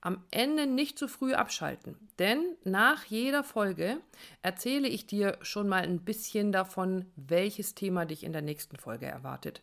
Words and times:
Am 0.00 0.24
Ende 0.30 0.66
nicht 0.66 0.98
zu 0.98 1.08
früh 1.08 1.34
abschalten, 1.34 1.96
denn 2.18 2.56
nach 2.64 3.04
jeder 3.04 3.42
Folge 3.42 3.98
erzähle 4.42 4.88
ich 4.88 5.06
dir 5.06 5.38
schon 5.42 5.68
mal 5.68 5.82
ein 5.82 6.04
bisschen 6.04 6.52
davon, 6.52 7.06
welches 7.16 7.74
Thema 7.74 8.04
dich 8.04 8.24
in 8.24 8.32
der 8.32 8.42
nächsten 8.42 8.76
Folge 8.76 9.06
erwartet. 9.06 9.62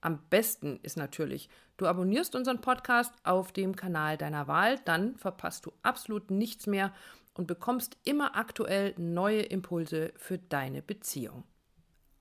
Am 0.00 0.18
besten 0.28 0.78
ist 0.82 0.96
natürlich, 0.96 1.48
du 1.76 1.86
abonnierst 1.86 2.34
unseren 2.34 2.60
Podcast 2.60 3.14
auf 3.24 3.52
dem 3.52 3.74
Kanal 3.74 4.16
deiner 4.16 4.48
Wahl, 4.48 4.78
dann 4.84 5.16
verpasst 5.16 5.66
du 5.66 5.72
absolut 5.82 6.30
nichts 6.30 6.66
mehr 6.66 6.92
und 7.34 7.46
bekommst 7.46 7.96
immer 8.04 8.36
aktuell 8.36 8.94
neue 8.96 9.42
Impulse 9.42 10.12
für 10.16 10.38
deine 10.38 10.82
Beziehung. 10.82 11.44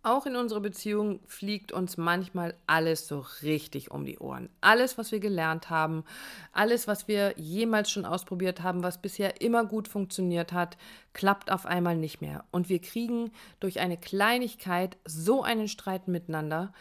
Auch 0.06 0.26
in 0.26 0.36
unserer 0.36 0.60
Beziehung 0.60 1.22
fliegt 1.28 1.72
uns 1.72 1.96
manchmal 1.96 2.56
alles 2.68 3.08
so 3.08 3.26
richtig 3.42 3.90
um 3.90 4.04
die 4.04 4.20
Ohren. 4.20 4.50
Alles, 4.60 4.98
was 4.98 5.14
wir 5.14 5.22
gelernt 5.22 5.70
haben, 5.70 6.04
alles, 6.52 6.88
was 6.88 7.08
wir 7.08 7.34
jemals 7.38 7.90
schon 7.90 8.04
ausprobiert 8.04 8.62
haben, 8.62 8.84
was 8.84 9.02
bisher 9.02 9.40
immer 9.40 9.64
gut 9.64 9.88
funktioniert 9.88 10.52
hat, 10.52 10.78
klappt 11.14 11.50
auf 11.50 11.66
einmal 11.66 11.96
nicht 11.96 12.20
mehr. 12.20 12.44
Und 12.52 12.68
wir 12.68 12.80
kriegen 12.80 13.32
durch 13.62 13.80
eine 13.80 13.96
Kleinigkeit 13.96 14.98
so 15.06 15.42
einen 15.42 15.70
Streit 15.70 16.10
miteinander, 16.10 16.74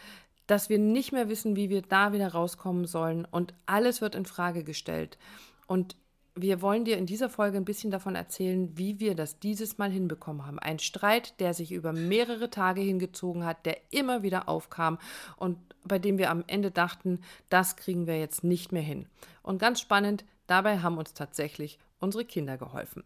dass 0.45 0.67
wir 0.67 0.77
nicht 0.77 1.13
mehr 1.13 1.29
wissen, 1.29 1.55
wie 1.55 1.69
wir 1.69 1.81
da 1.81 2.11
wieder 2.11 2.33
rauskommen 2.33 2.85
sollen 2.85 3.23
und 3.23 3.53
alles 3.65 4.01
wird 4.01 4.15
in 4.15 4.25
Frage 4.25 4.65
gestellt. 4.65 5.17
Und 5.65 5.95
wir 6.35 6.61
wollen 6.61 6.83
dir 6.83 6.97
in 6.97 7.05
dieser 7.05 7.29
Folge 7.29 7.57
ein 7.57 7.65
bisschen 7.65 7.91
davon 7.91 8.15
erzählen, 8.15 8.75
wie 8.75 8.99
wir 8.99 9.15
das 9.15 9.39
dieses 9.39 9.77
Mal 9.77 9.91
hinbekommen 9.91 10.45
haben. 10.45 10.57
Ein 10.57 10.79
Streit, 10.79 11.39
der 11.39 11.53
sich 11.53 11.71
über 11.71 11.93
mehrere 11.93 12.49
Tage 12.49 12.81
hingezogen 12.81 13.45
hat, 13.45 13.65
der 13.65 13.77
immer 13.91 14.23
wieder 14.23 14.49
aufkam 14.49 14.97
und 15.37 15.57
bei 15.85 15.99
dem 15.99 16.17
wir 16.17 16.31
am 16.31 16.43
Ende 16.47 16.71
dachten, 16.71 17.19
das 17.49 17.75
kriegen 17.75 18.07
wir 18.07 18.19
jetzt 18.19 18.43
nicht 18.43 18.71
mehr 18.71 18.81
hin. 18.81 19.05
Und 19.43 19.59
ganz 19.59 19.79
spannend, 19.79 20.25
dabei 20.47 20.79
haben 20.79 20.97
uns 20.97 21.13
tatsächlich 21.13 21.77
unsere 21.99 22.25
Kinder 22.25 22.57
geholfen. 22.57 23.03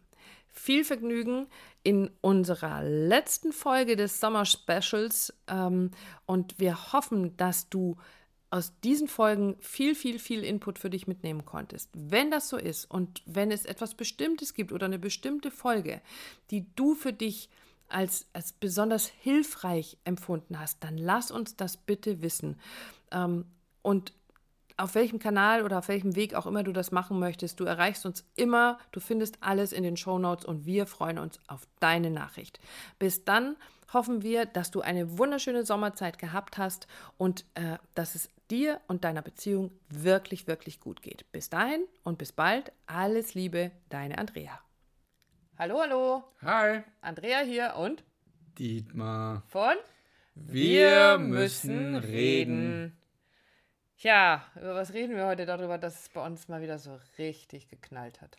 Viel 0.47 0.85
Vergnügen 0.85 1.47
in 1.83 2.09
unserer 2.21 2.81
letzten 2.81 3.51
Folge 3.51 3.95
des 3.95 4.19
Sommer 4.19 4.45
Specials 4.45 5.33
ähm, 5.47 5.91
und 6.25 6.59
wir 6.59 6.93
hoffen, 6.93 7.35
dass 7.37 7.69
du 7.69 7.97
aus 8.49 8.73
diesen 8.81 9.07
Folgen 9.07 9.57
viel, 9.59 9.93
viel, 9.93 10.19
viel 10.19 10.43
Input 10.43 10.79
für 10.79 10.89
dich 10.89 11.07
mitnehmen 11.07 11.45
konntest. 11.45 11.89
Wenn 11.93 12.31
das 12.31 12.49
so 12.49 12.57
ist 12.57 12.85
und 12.85 13.21
wenn 13.25 13.51
es 13.51 13.65
etwas 13.65 13.95
Bestimmtes 13.95 14.53
gibt 14.53 14.71
oder 14.71 14.85
eine 14.85 14.99
bestimmte 14.99 15.51
Folge, 15.51 16.01
die 16.49 16.65
du 16.75 16.95
für 16.95 17.13
dich 17.13 17.49
als, 17.89 18.25
als 18.33 18.53
besonders 18.53 19.07
hilfreich 19.07 19.97
empfunden 20.03 20.59
hast, 20.59 20.83
dann 20.83 20.97
lass 20.97 21.31
uns 21.31 21.55
das 21.55 21.77
bitte 21.77 22.21
wissen. 22.21 22.59
Ähm, 23.11 23.45
und 23.81 24.13
auf 24.77 24.93
welchem 24.95 25.19
Kanal 25.19 25.63
oder 25.63 25.79
auf 25.79 25.87
welchem 25.87 26.15
Weg 26.15 26.35
auch 26.35 26.45
immer 26.45 26.63
du 26.63 26.71
das 26.71 26.91
machen 26.91 27.19
möchtest, 27.19 27.59
du 27.59 27.63
erreichst 27.65 28.05
uns 28.05 28.23
immer, 28.35 28.77
du 28.91 28.99
findest 28.99 29.37
alles 29.41 29.73
in 29.73 29.83
den 29.83 29.97
Show 29.97 30.19
Notes 30.19 30.45
und 30.45 30.65
wir 30.65 30.85
freuen 30.85 31.17
uns 31.17 31.39
auf 31.47 31.67
deine 31.79 32.11
Nachricht. 32.11 32.59
Bis 32.99 33.25
dann 33.25 33.55
hoffen 33.91 34.21
wir, 34.21 34.45
dass 34.45 34.69
du 34.69 34.81
eine 34.81 35.17
wunderschöne 35.17 35.65
Sommerzeit 35.65 36.19
gehabt 36.19 36.57
hast 36.57 36.87
und 37.17 37.45
äh, 37.55 37.77
dass 37.95 38.15
es 38.15 38.29
dir 38.51 38.81
und 38.87 39.03
deiner 39.03 39.21
Beziehung 39.21 39.71
wirklich, 39.89 40.47
wirklich 40.47 40.79
gut 40.79 41.01
geht. 41.01 41.31
Bis 41.31 41.49
dahin 41.49 41.85
und 42.03 42.17
bis 42.17 42.31
bald. 42.31 42.71
Alles 42.85 43.33
Liebe, 43.33 43.71
deine 43.89 44.17
Andrea. 44.17 44.59
Hallo, 45.57 45.79
hallo. 45.81 46.23
Hi. 46.41 46.83
Andrea 47.01 47.39
hier 47.39 47.75
und 47.77 48.03
Dietmar. 48.57 49.43
Von 49.47 49.75
Wir, 50.35 51.17
müssen 51.17 51.95
reden. 51.95 52.97
Tja, 53.97 54.45
über 54.55 54.75
was 54.75 54.93
reden 54.93 55.15
wir 55.15 55.25
heute 55.25 55.47
darüber, 55.47 55.77
dass 55.77 56.01
es 56.01 56.09
bei 56.09 56.23
uns 56.23 56.47
mal 56.47 56.61
wieder 56.61 56.77
so 56.77 56.99
richtig 57.17 57.67
geknallt 57.67 58.21
hat? 58.21 58.37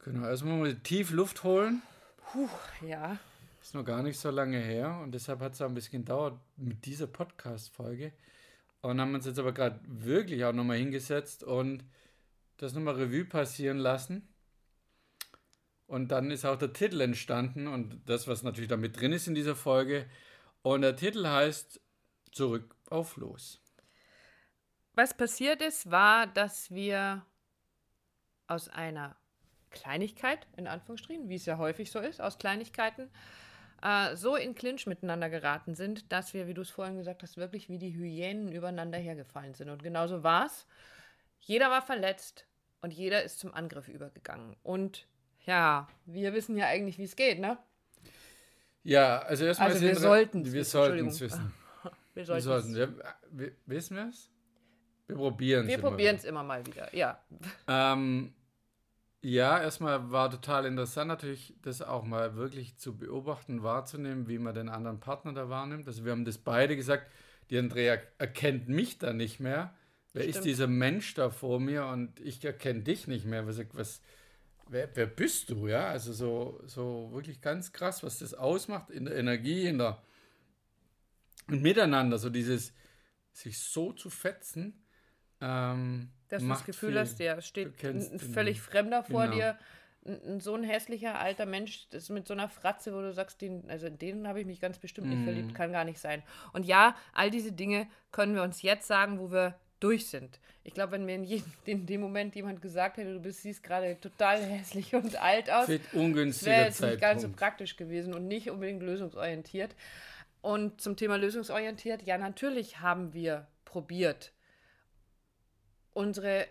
Genau, 0.00 0.26
erstmal 0.26 0.58
mal 0.58 0.74
tief 0.76 1.12
Luft 1.12 1.44
holen. 1.44 1.82
Puh, 2.16 2.48
ja. 2.84 3.18
Ist 3.62 3.74
noch 3.74 3.84
gar 3.84 4.02
nicht 4.02 4.18
so 4.18 4.30
lange 4.30 4.58
her 4.58 4.98
und 5.02 5.12
deshalb 5.12 5.40
hat 5.40 5.52
es 5.52 5.62
auch 5.62 5.68
ein 5.68 5.74
bisschen 5.74 6.02
gedauert 6.02 6.38
mit 6.56 6.84
dieser 6.86 7.06
Podcast-Folge. 7.06 8.12
Und 8.80 9.00
haben 9.00 9.14
uns 9.14 9.26
jetzt 9.26 9.38
aber 9.38 9.52
gerade 9.52 9.80
wirklich 9.84 10.44
auch 10.44 10.52
nochmal 10.52 10.78
hingesetzt 10.78 11.42
und 11.42 11.84
das 12.58 12.72
nochmal 12.72 12.94
Revue 12.94 13.24
passieren 13.24 13.78
lassen. 13.78 14.28
Und 15.86 16.08
dann 16.08 16.30
ist 16.30 16.44
auch 16.44 16.58
der 16.58 16.72
Titel 16.72 17.00
entstanden 17.00 17.66
und 17.66 18.02
das, 18.06 18.28
was 18.28 18.42
natürlich 18.42 18.68
damit 18.68 19.00
drin 19.00 19.12
ist 19.12 19.26
in 19.26 19.34
dieser 19.34 19.56
Folge. 19.56 20.06
Und 20.62 20.82
der 20.82 20.96
Titel 20.96 21.26
heißt 21.26 21.80
Zurück 22.30 22.76
auf 22.90 23.16
Los. 23.16 23.60
Was 24.92 25.16
passiert 25.16 25.62
ist, 25.62 25.90
war, 25.90 26.26
dass 26.26 26.70
wir 26.70 27.24
aus 28.48 28.68
einer 28.68 29.16
Kleinigkeit, 29.70 30.46
in 30.56 30.66
Anführungsstrichen, 30.66 31.28
wie 31.28 31.36
es 31.36 31.46
ja 31.46 31.58
häufig 31.58 31.90
so 31.90 32.00
ist, 32.00 32.20
aus 32.20 32.38
Kleinigkeiten, 32.38 33.10
äh, 33.82 34.16
so 34.16 34.36
in 34.36 34.54
Clinch 34.54 34.86
miteinander 34.86 35.30
geraten 35.30 35.74
sind, 35.74 36.10
dass 36.12 36.34
wir, 36.34 36.46
wie 36.46 36.54
du 36.54 36.62
es 36.62 36.70
vorhin 36.70 36.96
gesagt 36.96 37.22
hast, 37.22 37.36
wirklich 37.36 37.68
wie 37.68 37.78
die 37.78 37.94
Hyänen 37.94 38.52
übereinander 38.52 38.98
hergefallen 38.98 39.54
sind. 39.54 39.70
Und 39.70 39.82
genauso 39.82 40.22
war 40.22 40.46
es. 40.46 40.66
Jeder 41.40 41.70
war 41.70 41.82
verletzt 41.82 42.46
und 42.82 42.92
jeder 42.92 43.22
ist 43.22 43.38
zum 43.38 43.54
Angriff 43.54 43.88
übergegangen. 43.88 44.56
Und 44.62 45.06
ja, 45.46 45.88
wir 46.06 46.34
wissen 46.34 46.56
ja 46.56 46.66
eigentlich, 46.66 46.98
wie 46.98 47.04
es 47.04 47.16
geht, 47.16 47.38
ne? 47.38 47.58
Ja, 48.82 49.20
also 49.20 49.44
erstmal. 49.44 49.70
Also 49.70 49.80
wir 49.80 49.96
sollten 49.96 50.40
es 50.42 50.52
wissen. 50.52 51.20
wissen. 51.20 51.52
Wir 52.14 52.24
sollten 52.40 52.74
wir, 52.74 52.94
wir, 53.30 53.52
wissen 53.66 53.96
wir 53.96 54.08
es? 54.08 54.30
Wir 55.06 55.16
probieren 55.16 55.62
es. 55.62 55.68
Wir 55.68 55.78
probieren 55.78 56.16
es 56.16 56.24
immer 56.24 56.42
mal 56.42 56.66
wieder, 56.66 56.94
ja. 56.94 57.22
Ähm, 57.66 58.34
ja, 59.20 59.60
erstmal 59.60 60.10
war 60.10 60.30
total 60.30 60.64
interessant 60.64 61.08
natürlich, 61.08 61.54
das 61.62 61.82
auch 61.82 62.04
mal 62.04 62.36
wirklich 62.36 62.76
zu 62.76 62.96
beobachten, 62.96 63.62
wahrzunehmen, 63.62 64.28
wie 64.28 64.38
man 64.38 64.54
den 64.54 64.68
anderen 64.68 65.00
Partner 65.00 65.32
da 65.32 65.48
wahrnimmt. 65.48 65.86
Also 65.86 66.04
wir 66.04 66.12
haben 66.12 66.24
das 66.24 66.38
beide 66.38 66.76
gesagt, 66.76 67.10
die 67.50 67.58
Andrea 67.58 67.98
erkennt 68.18 68.68
mich 68.68 68.98
da 68.98 69.12
nicht 69.12 69.40
mehr. 69.40 69.74
Wer 70.12 70.22
Stimmt. 70.22 70.36
ist 70.36 70.44
dieser 70.44 70.66
Mensch 70.66 71.14
da 71.14 71.30
vor 71.30 71.60
mir 71.60 71.86
und 71.86 72.18
ich 72.20 72.44
erkenne 72.44 72.82
dich 72.82 73.08
nicht 73.08 73.24
mehr. 73.24 73.46
Was, 73.46 73.58
was, 73.72 74.00
wer, 74.68 74.88
wer 74.94 75.06
bist 75.06 75.50
du? 75.50 75.66
Ja, 75.66 75.88
also 75.88 76.12
so, 76.12 76.60
so 76.66 77.10
wirklich 77.12 77.40
ganz 77.40 77.72
krass, 77.72 78.02
was 78.02 78.20
das 78.20 78.34
ausmacht 78.34 78.90
in 78.90 79.04
der 79.04 79.16
Energie, 79.16 79.66
in 79.66 79.78
der 79.78 80.02
und 81.48 81.62
miteinander, 81.62 82.18
so 82.18 82.30
dieses 82.30 82.72
sich 83.32 83.58
so 83.58 83.92
zu 83.92 84.10
fetzen. 84.10 84.84
Ähm, 85.40 86.10
dass 86.28 86.42
du 86.42 86.48
das 86.48 86.64
Gefühl 86.64 86.90
viel. 86.90 86.98
hast, 86.98 87.18
der 87.18 87.40
steht 87.40 87.82
ein 87.84 88.18
völlig 88.18 88.60
Fremder 88.60 89.02
vor 89.02 89.24
genau. 89.24 89.36
dir, 89.36 89.58
ein, 90.06 90.40
so 90.40 90.54
ein 90.54 90.64
hässlicher 90.64 91.18
alter 91.18 91.46
Mensch 91.46 91.88
das 91.90 92.08
mit 92.08 92.26
so 92.26 92.34
einer 92.34 92.48
Fratze, 92.48 92.94
wo 92.94 93.00
du 93.00 93.12
sagst, 93.12 93.40
den, 93.40 93.68
also 93.70 93.86
in 93.86 93.98
den 93.98 94.28
habe 94.28 94.40
ich 94.40 94.46
mich 94.46 94.60
ganz 94.60 94.78
bestimmt 94.78 95.08
nicht 95.08 95.24
verliebt, 95.24 95.54
kann 95.54 95.72
gar 95.72 95.84
nicht 95.84 95.98
sein. 95.98 96.22
Und 96.52 96.66
ja, 96.66 96.96
all 97.12 97.30
diese 97.30 97.52
Dinge 97.52 97.86
können 98.12 98.34
wir 98.34 98.42
uns 98.42 98.62
jetzt 98.62 98.86
sagen, 98.86 99.18
wo 99.18 99.30
wir 99.30 99.54
durch 99.80 100.08
sind. 100.08 100.40
Ich 100.64 100.74
glaube, 100.74 100.92
wenn 100.92 101.04
mir 101.04 101.14
in, 101.14 101.24
jedem, 101.24 101.52
in 101.64 101.86
dem 101.86 102.00
Moment 102.00 102.34
jemand 102.34 102.60
gesagt 102.60 102.96
hätte, 102.96 103.12
du 103.12 103.20
bist, 103.20 103.42
siehst 103.42 103.62
gerade 103.62 103.98
total 104.00 104.42
hässlich 104.42 104.94
und 104.94 105.20
alt 105.20 105.50
aus, 105.50 105.68
wäre 105.68 106.64
jetzt 106.64 106.82
nicht 106.82 107.00
ganz 107.00 107.22
so 107.22 107.28
praktisch 107.28 107.76
gewesen 107.76 108.12
und 108.12 108.26
nicht 108.26 108.50
unbedingt 108.50 108.82
lösungsorientiert. 108.82 109.74
Und 110.40 110.80
zum 110.80 110.96
Thema 110.96 111.16
lösungsorientiert, 111.16 112.02
ja, 112.02 112.16
natürlich 112.16 112.80
haben 112.80 113.12
wir 113.12 113.46
probiert, 113.64 114.32
unsere 115.98 116.46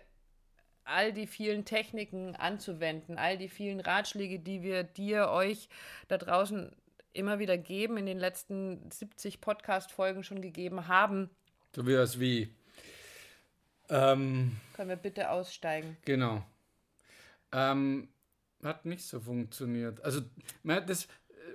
all 0.84 1.12
die 1.12 1.26
vielen 1.26 1.64
Techniken 1.64 2.36
anzuwenden, 2.36 3.18
all 3.18 3.38
die 3.38 3.48
vielen 3.48 3.80
Ratschläge, 3.80 4.38
die 4.38 4.62
wir 4.62 4.82
dir, 4.82 5.30
euch 5.30 5.70
da 6.08 6.18
draußen 6.18 6.70
immer 7.14 7.38
wieder 7.38 7.56
geben, 7.56 7.96
in 7.96 8.04
den 8.04 8.18
letzten 8.18 8.90
70 8.90 9.40
Podcast-Folgen 9.40 10.22
schon 10.22 10.42
gegeben 10.42 10.86
haben. 10.86 11.30
So 11.74 11.86
wie 11.86 11.94
das 11.94 12.20
wie. 12.20 12.54
Ähm, 13.88 14.56
Können 14.74 14.90
wir 14.90 14.96
bitte 14.96 15.30
aussteigen? 15.30 15.96
Genau. 16.04 16.44
Ähm, 17.52 18.08
hat 18.62 18.84
nicht 18.84 19.04
so 19.04 19.18
funktioniert. 19.18 20.04
Also, 20.04 20.20
das 20.62 21.08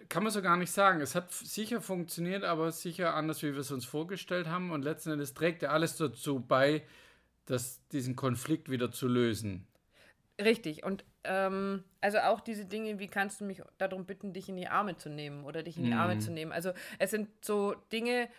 kann 0.10 0.24
man 0.24 0.32
so 0.32 0.42
gar 0.42 0.58
nicht 0.58 0.72
sagen. 0.72 1.00
Es 1.00 1.14
hat 1.14 1.32
sicher 1.32 1.80
funktioniert, 1.80 2.44
aber 2.44 2.72
sicher 2.72 3.14
anders, 3.14 3.44
wie 3.44 3.54
wir 3.54 3.60
es 3.60 3.72
uns 3.72 3.86
vorgestellt 3.86 4.48
haben. 4.48 4.72
Und 4.72 4.84
letzten 4.84 5.12
Endes 5.12 5.36
trägt 5.36 5.62
ja 5.62 5.70
alles 5.70 5.96
dazu 5.98 6.40
bei, 6.40 6.84
das, 7.46 7.82
diesen 7.90 8.16
Konflikt 8.16 8.70
wieder 8.70 8.92
zu 8.92 9.08
lösen. 9.08 9.68
Richtig. 10.42 10.84
Und 10.84 11.04
ähm, 11.24 11.84
also 12.02 12.20
auch 12.20 12.42
diese 12.42 12.66
Dinge, 12.66 13.00
wie 13.00 13.08
kannst 13.08 13.42
du 13.42 13.46
mich 13.46 13.62
darum 13.78 14.06
bitten, 14.06 14.34
dich 14.34 14.50
in 14.50 14.58
die 14.58 14.68
Arme 14.68 14.98
zu 14.98 15.10
nehmen 15.10 15.46
oder 15.46 15.64
dich 15.64 15.78
in 15.78 15.84
die 15.84 15.92
mhm. 15.92 15.98
Arme 15.98 16.20
zu 16.20 16.32
nehmen? 16.32 16.52
Also 16.52 16.72
es 17.00 17.12
sind 17.12 17.30
so 17.46 17.76
Dinge, 17.92 18.30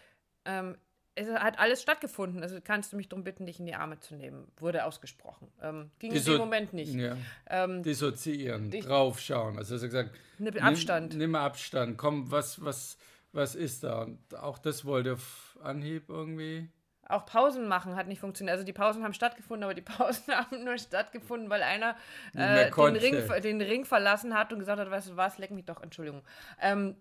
ähm, 0.45 0.77
es 1.15 1.29
hat 1.29 1.59
alles 1.59 1.81
stattgefunden. 1.83 2.43
Also 2.43 2.59
kannst 2.62 2.93
du 2.93 2.97
mich 2.97 3.09
darum 3.09 3.25
bitten, 3.25 3.47
dich 3.47 3.61
in 3.61 3.67
die 3.67 3.75
Arme 3.75 4.01
zu 4.01 4.17
nehmen. 4.17 4.51
Wurde 4.56 4.85
ausgesprochen. 4.85 5.49
Ähm, 5.62 5.91
ging 5.99 6.12
Disso 6.12 6.33
in 6.33 6.39
dem 6.39 6.41
Moment 6.41 6.73
nicht. 6.73 6.95
Ja. 6.95 7.17
Ähm, 7.47 7.83
Dissoziieren, 7.83 8.71
draufschauen. 8.71 9.56
Also 9.59 9.77
hat 9.77 9.83
gesagt, 9.83 10.11
nimm 10.39 10.56
Abstand. 10.59 11.11
Nimm, 11.11 11.19
nimm 11.19 11.35
Abstand. 11.37 11.97
Komm, 11.97 12.31
was, 12.31 12.65
was, 12.65 12.99
was 13.33 13.55
ist 13.55 13.85
da? 13.85 14.03
Und 14.03 14.35
auch 14.35 14.59
das 14.59 14.85
wollte 14.85 15.15
auf 15.15 15.56
Anhieb 15.62 16.09
irgendwie. 16.09 16.69
Auch 17.09 17.27
Pausen 17.27 17.69
machen 17.69 17.97
hat 17.97 18.06
nicht 18.06 18.21
funktioniert. 18.21 18.55
Also 18.55 18.65
die 18.65 18.73
Pausen 18.73 19.05
haben 19.05 19.15
stattgefunden, 19.15 19.65
aber 19.65 19.75
die 19.75 19.83
Pausen 19.83 20.35
haben 20.35 20.65
nur 20.65 20.79
stattgefunden, 20.79 21.51
weil 21.51 21.62
einer 21.62 21.97
äh, 22.35 22.71
den, 22.71 22.97
Ring, 22.97 23.43
den 23.43 23.61
Ring 23.61 23.85
verlassen 23.85 24.35
hat 24.35 24.53
und 24.53 24.59
gesagt 24.59 24.81
hat, 24.81 24.91
weißt 24.91 25.11
du 25.11 25.17
was, 25.17 25.39
leck 25.39 25.51
mich 25.51 25.65
doch, 25.65 25.83
Entschuldigung. 25.83 26.23
Ähm, 26.61 26.97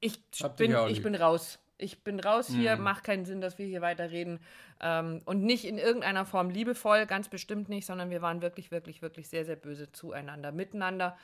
ich, 0.00 0.20
bin, 0.56 0.76
ich 0.88 1.02
bin 1.02 1.14
raus. 1.14 1.58
Ich 1.78 2.04
bin 2.04 2.20
raus 2.20 2.48
hier, 2.48 2.76
mhm. 2.76 2.82
macht 2.82 3.04
keinen 3.04 3.24
Sinn, 3.24 3.40
dass 3.40 3.58
wir 3.58 3.66
hier 3.66 3.80
weiterreden. 3.80 4.40
Ähm, 4.80 5.20
und 5.24 5.42
nicht 5.42 5.64
in 5.64 5.78
irgendeiner 5.78 6.24
Form 6.24 6.50
liebevoll, 6.50 7.06
ganz 7.06 7.28
bestimmt 7.28 7.68
nicht, 7.68 7.86
sondern 7.86 8.10
wir 8.10 8.22
waren 8.22 8.40
wirklich, 8.40 8.70
wirklich, 8.70 9.02
wirklich 9.02 9.28
sehr, 9.28 9.44
sehr 9.44 9.56
böse 9.56 9.90
zueinander, 9.92 10.52
miteinander. 10.52 11.16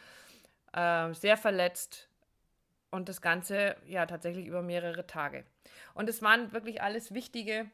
Äh, 0.73 1.15
sehr 1.15 1.37
verletzt. 1.37 2.09
Und 2.91 3.09
das 3.09 3.21
Ganze 3.21 3.77
ja 3.87 4.07
tatsächlich 4.07 4.47
über 4.47 4.63
mehrere 4.63 5.07
Tage. 5.07 5.45
Und 5.95 6.09
es 6.09 6.23
waren 6.23 6.53
wirklich 6.53 6.83
alles 6.83 7.13
wichtige 7.13 7.67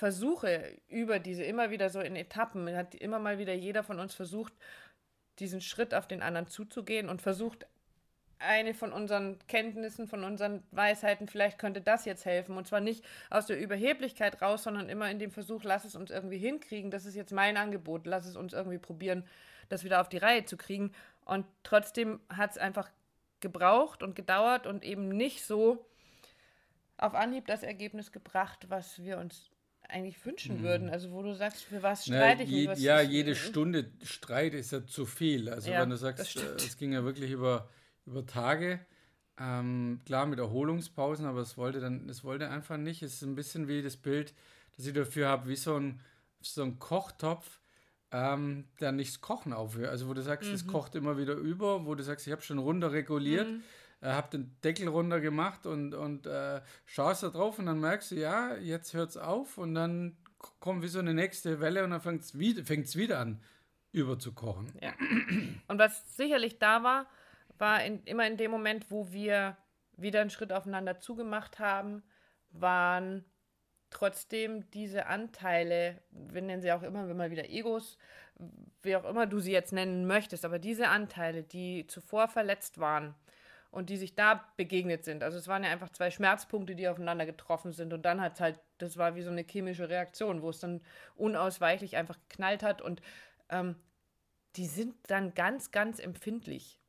Versuche 0.00 0.78
über 0.88 1.18
diese 1.18 1.44
immer 1.44 1.70
wieder 1.70 1.90
so 1.90 2.00
in 2.00 2.16
Etappen, 2.16 2.74
hat 2.74 2.94
immer 2.94 3.18
mal 3.18 3.36
wieder 3.36 3.52
jeder 3.52 3.82
von 3.82 4.00
uns 4.00 4.14
versucht, 4.14 4.54
diesen 5.40 5.60
Schritt 5.60 5.92
auf 5.92 6.08
den 6.08 6.22
anderen 6.22 6.46
zuzugehen 6.46 7.10
und 7.10 7.20
versucht, 7.20 7.66
eine 8.38 8.72
von 8.72 8.94
unseren 8.94 9.38
Kenntnissen, 9.46 10.08
von 10.08 10.24
unseren 10.24 10.62
Weisheiten, 10.70 11.28
vielleicht 11.28 11.58
könnte 11.58 11.82
das 11.82 12.06
jetzt 12.06 12.24
helfen. 12.24 12.56
Und 12.56 12.66
zwar 12.66 12.80
nicht 12.80 13.04
aus 13.28 13.44
der 13.44 13.60
Überheblichkeit 13.60 14.40
raus, 14.40 14.62
sondern 14.62 14.88
immer 14.88 15.10
in 15.10 15.18
dem 15.18 15.30
Versuch, 15.30 15.64
lass 15.64 15.84
es 15.84 15.94
uns 15.94 16.10
irgendwie 16.10 16.38
hinkriegen. 16.38 16.90
Das 16.90 17.04
ist 17.04 17.14
jetzt 17.14 17.32
mein 17.32 17.58
Angebot. 17.58 18.06
Lass 18.06 18.24
es 18.24 18.36
uns 18.36 18.54
irgendwie 18.54 18.78
probieren, 18.78 19.26
das 19.68 19.84
wieder 19.84 20.00
auf 20.00 20.08
die 20.08 20.16
Reihe 20.16 20.46
zu 20.46 20.56
kriegen. 20.56 20.92
Und 21.26 21.44
trotzdem 21.62 22.20
hat 22.30 22.52
es 22.52 22.56
einfach 22.56 22.90
gebraucht 23.40 24.02
und 24.02 24.14
gedauert 24.14 24.66
und 24.66 24.82
eben 24.82 25.10
nicht 25.10 25.44
so 25.44 25.84
auf 26.96 27.14
Anhieb 27.14 27.46
das 27.46 27.62
Ergebnis 27.62 28.12
gebracht, 28.12 28.70
was 28.70 29.02
wir 29.02 29.18
uns 29.18 29.50
eigentlich 29.90 30.24
wünschen 30.24 30.58
mhm. 30.58 30.62
würden. 30.62 30.90
Also 30.90 31.12
wo 31.12 31.22
du 31.22 31.34
sagst, 31.34 31.64
für 31.64 31.82
was 31.82 32.04
streite 32.04 32.42
ich 32.42 32.50
je, 32.50 32.68
was 32.68 32.80
Ja, 32.80 33.00
jede 33.00 33.34
Stunde 33.34 33.90
Streit 34.02 34.54
ist 34.54 34.72
ja 34.72 34.86
zu 34.86 35.06
viel. 35.06 35.48
Also 35.48 35.70
ja, 35.70 35.80
wenn 35.80 35.90
du 35.90 35.96
sagst, 35.96 36.36
äh, 36.36 36.54
es 36.56 36.76
ging 36.76 36.92
ja 36.92 37.04
wirklich 37.04 37.30
über, 37.30 37.68
über 38.06 38.26
Tage, 38.26 38.80
ähm, 39.38 40.00
klar 40.04 40.26
mit 40.26 40.38
Erholungspausen, 40.38 41.26
aber 41.26 41.40
es 41.40 41.56
wollte 41.56 41.80
dann, 41.80 42.08
es 42.08 42.24
wollte 42.24 42.48
einfach 42.50 42.76
nicht. 42.76 43.02
Es 43.02 43.14
ist 43.14 43.22
ein 43.22 43.34
bisschen 43.34 43.68
wie 43.68 43.82
das 43.82 43.96
Bild, 43.96 44.34
das 44.76 44.86
ich 44.86 44.94
dafür 44.94 45.28
habe, 45.28 45.48
wie 45.48 45.56
so 45.56 45.76
ein, 45.76 46.00
so 46.40 46.62
ein 46.62 46.78
Kochtopf, 46.78 47.60
ähm, 48.12 48.64
der 48.80 48.92
nichts 48.92 49.20
Kochen 49.20 49.52
aufhört. 49.52 49.90
Also 49.90 50.08
wo 50.08 50.14
du 50.14 50.22
sagst, 50.22 50.50
es 50.50 50.64
mhm. 50.64 50.70
kocht 50.70 50.94
immer 50.94 51.18
wieder 51.18 51.34
über, 51.34 51.86
wo 51.86 51.94
du 51.94 52.02
sagst, 52.02 52.26
ich 52.26 52.32
habe 52.32 52.42
schon 52.42 52.58
runter 52.58 52.92
reguliert. 52.92 53.48
Mhm 53.48 53.62
äh, 54.00 54.08
habe 54.08 54.30
den 54.30 54.56
Deckel 54.62 54.88
runter 54.88 55.20
gemacht 55.20 55.66
und, 55.66 55.94
und 55.94 56.26
äh, 56.26 56.60
schaust 56.86 57.22
da 57.22 57.28
drauf 57.28 57.58
und 57.58 57.66
dann 57.66 57.80
merkst 57.80 58.12
du, 58.12 58.16
ja, 58.16 58.56
jetzt 58.56 58.94
hört 58.94 59.10
es 59.10 59.16
auf 59.16 59.58
und 59.58 59.74
dann 59.74 60.16
kommt 60.58 60.82
wie 60.82 60.88
so 60.88 60.98
eine 60.98 61.14
nächste 61.14 61.60
Welle 61.60 61.84
und 61.84 61.90
dann 61.90 62.00
fängt 62.00 62.22
es 62.22 62.34
wieder, 62.96 63.18
an, 63.18 63.42
überzukochen. 63.92 64.72
Ja. 64.80 64.92
Und 65.68 65.78
was 65.78 66.16
sicherlich 66.16 66.58
da 66.58 66.82
war, 66.82 67.06
war 67.58 67.84
in, 67.84 68.02
immer 68.04 68.26
in 68.26 68.36
dem 68.36 68.50
Moment, 68.50 68.90
wo 68.90 69.12
wir 69.12 69.56
wieder 69.96 70.20
einen 70.20 70.30
Schritt 70.30 70.52
aufeinander 70.52 70.98
zugemacht 70.98 71.58
haben, 71.58 72.02
waren 72.52 73.24
trotzdem 73.90 74.70
diese 74.70 75.06
Anteile, 75.06 76.00
wir 76.10 76.42
nennen 76.42 76.62
sie 76.62 76.72
auch 76.72 76.82
immer, 76.82 77.08
wenn 77.08 77.30
wieder 77.30 77.50
Egos, 77.50 77.98
wie 78.82 78.96
auch 78.96 79.04
immer 79.04 79.26
du 79.26 79.40
sie 79.40 79.52
jetzt 79.52 79.72
nennen 79.72 80.06
möchtest, 80.06 80.44
aber 80.44 80.58
diese 80.58 80.88
Anteile, 80.88 81.42
die 81.42 81.86
zuvor 81.86 82.28
verletzt 82.28 82.78
waren, 82.78 83.14
und 83.70 83.88
die 83.88 83.96
sich 83.96 84.14
da 84.14 84.44
begegnet 84.56 85.04
sind. 85.04 85.22
Also 85.22 85.38
es 85.38 85.48
waren 85.48 85.64
ja 85.64 85.70
einfach 85.70 85.90
zwei 85.90 86.10
Schmerzpunkte, 86.10 86.74
die 86.74 86.88
aufeinander 86.88 87.26
getroffen 87.26 87.72
sind 87.72 87.92
und 87.92 88.02
dann 88.02 88.20
hat 88.20 88.34
es 88.34 88.40
halt, 88.40 88.60
das 88.78 88.96
war 88.96 89.14
wie 89.14 89.22
so 89.22 89.30
eine 89.30 89.42
chemische 89.42 89.88
Reaktion, 89.88 90.42
wo 90.42 90.50
es 90.50 90.58
dann 90.58 90.80
unausweichlich 91.16 91.96
einfach 91.96 92.18
geknallt 92.28 92.62
hat 92.62 92.82
und 92.82 93.00
ähm, 93.48 93.76
die 94.56 94.66
sind 94.66 94.94
dann 95.06 95.34
ganz, 95.34 95.70
ganz 95.70 96.00
empfindlich. 96.00 96.80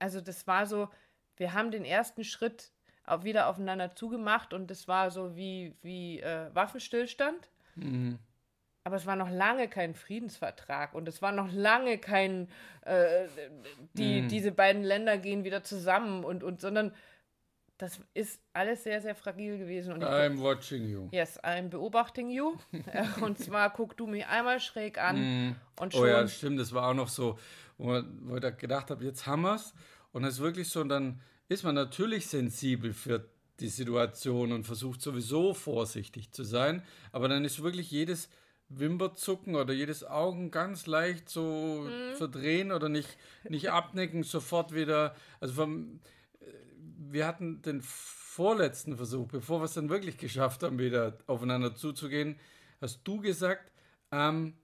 Also 0.00 0.20
das 0.20 0.46
war 0.46 0.66
so, 0.66 0.88
wir 1.36 1.52
haben 1.52 1.70
den 1.70 1.84
ersten 1.84 2.24
Schritt 2.24 2.72
auch 3.04 3.24
wieder 3.24 3.48
aufeinander 3.48 3.94
zugemacht 3.94 4.52
und 4.52 4.70
das 4.70 4.88
war 4.88 5.10
so 5.10 5.36
wie, 5.36 5.76
wie 5.82 6.20
äh, 6.20 6.54
Waffenstillstand. 6.54 7.50
Mhm 7.76 8.18
aber 8.88 8.96
es 8.96 9.04
war 9.04 9.16
noch 9.16 9.28
lange 9.28 9.68
kein 9.68 9.92
Friedensvertrag 9.92 10.94
und 10.94 11.06
es 11.10 11.20
war 11.20 11.30
noch 11.30 11.52
lange 11.52 11.98
kein, 11.98 12.48
äh, 12.86 13.26
die, 13.92 14.22
mm. 14.22 14.28
diese 14.28 14.50
beiden 14.50 14.82
Länder 14.82 15.18
gehen 15.18 15.44
wieder 15.44 15.62
zusammen 15.62 16.24
und, 16.24 16.42
und, 16.42 16.62
sondern 16.62 16.94
das 17.76 18.00
ist 18.14 18.40
alles 18.54 18.84
sehr, 18.84 19.02
sehr 19.02 19.14
fragil 19.14 19.58
gewesen. 19.58 19.92
Und 19.92 20.02
I'm 20.02 20.40
watching 20.40 20.88
you. 20.88 21.10
Yes, 21.12 21.38
I'm 21.44 21.68
beobachting 21.68 22.30
you. 22.30 22.56
und 23.20 23.38
zwar 23.38 23.74
guck 23.74 23.94
du 23.94 24.06
mich 24.06 24.24
einmal 24.24 24.58
schräg 24.58 24.96
an 24.96 25.50
mm. 25.50 25.56
und 25.80 25.92
schon. 25.92 26.04
Oh 26.04 26.06
ja, 26.06 26.26
stimmt, 26.26 26.58
das 26.58 26.72
war 26.72 26.88
auch 26.88 26.94
noch 26.94 27.08
so, 27.08 27.38
wo, 27.76 28.00
wo 28.22 28.36
ich 28.36 28.40
da 28.40 28.48
gedacht 28.48 28.90
habe, 28.90 29.04
jetzt 29.04 29.26
haben 29.26 29.42
wir 29.42 29.56
es. 29.56 29.74
Und 30.12 30.24
es 30.24 30.36
ist 30.36 30.40
wirklich 30.40 30.70
so, 30.70 30.80
und 30.80 30.88
dann 30.88 31.20
ist 31.48 31.62
man 31.62 31.74
natürlich 31.74 32.26
sensibel 32.26 32.94
für 32.94 33.28
die 33.60 33.68
Situation 33.68 34.50
und 34.50 34.64
versucht 34.64 35.02
sowieso 35.02 35.52
vorsichtig 35.52 36.32
zu 36.32 36.42
sein. 36.42 36.82
Aber 37.12 37.28
dann 37.28 37.44
ist 37.44 37.62
wirklich 37.62 37.90
jedes 37.90 38.30
Wimperzucken 38.68 39.54
oder 39.54 39.72
jedes 39.72 40.04
Augen 40.04 40.50
ganz 40.50 40.86
leicht 40.86 41.28
so 41.28 41.86
mhm. 41.86 42.16
verdrehen 42.16 42.72
oder 42.72 42.88
nicht, 42.88 43.16
nicht 43.48 43.70
abnicken, 43.70 44.22
sofort 44.22 44.74
wieder. 44.74 45.14
Also 45.40 45.54
vom, 45.54 46.00
äh, 46.40 46.44
wir 46.98 47.26
hatten 47.26 47.62
den 47.62 47.80
vorletzten 47.82 48.96
Versuch, 48.96 49.26
bevor 49.28 49.60
wir 49.60 49.64
es 49.64 49.74
dann 49.74 49.88
wirklich 49.88 50.18
geschafft 50.18 50.62
haben, 50.62 50.78
wieder 50.78 51.18
aufeinander 51.26 51.74
zuzugehen, 51.74 52.38
hast 52.80 53.00
du 53.04 53.20
gesagt, 53.20 53.72
ähm, 54.12 54.54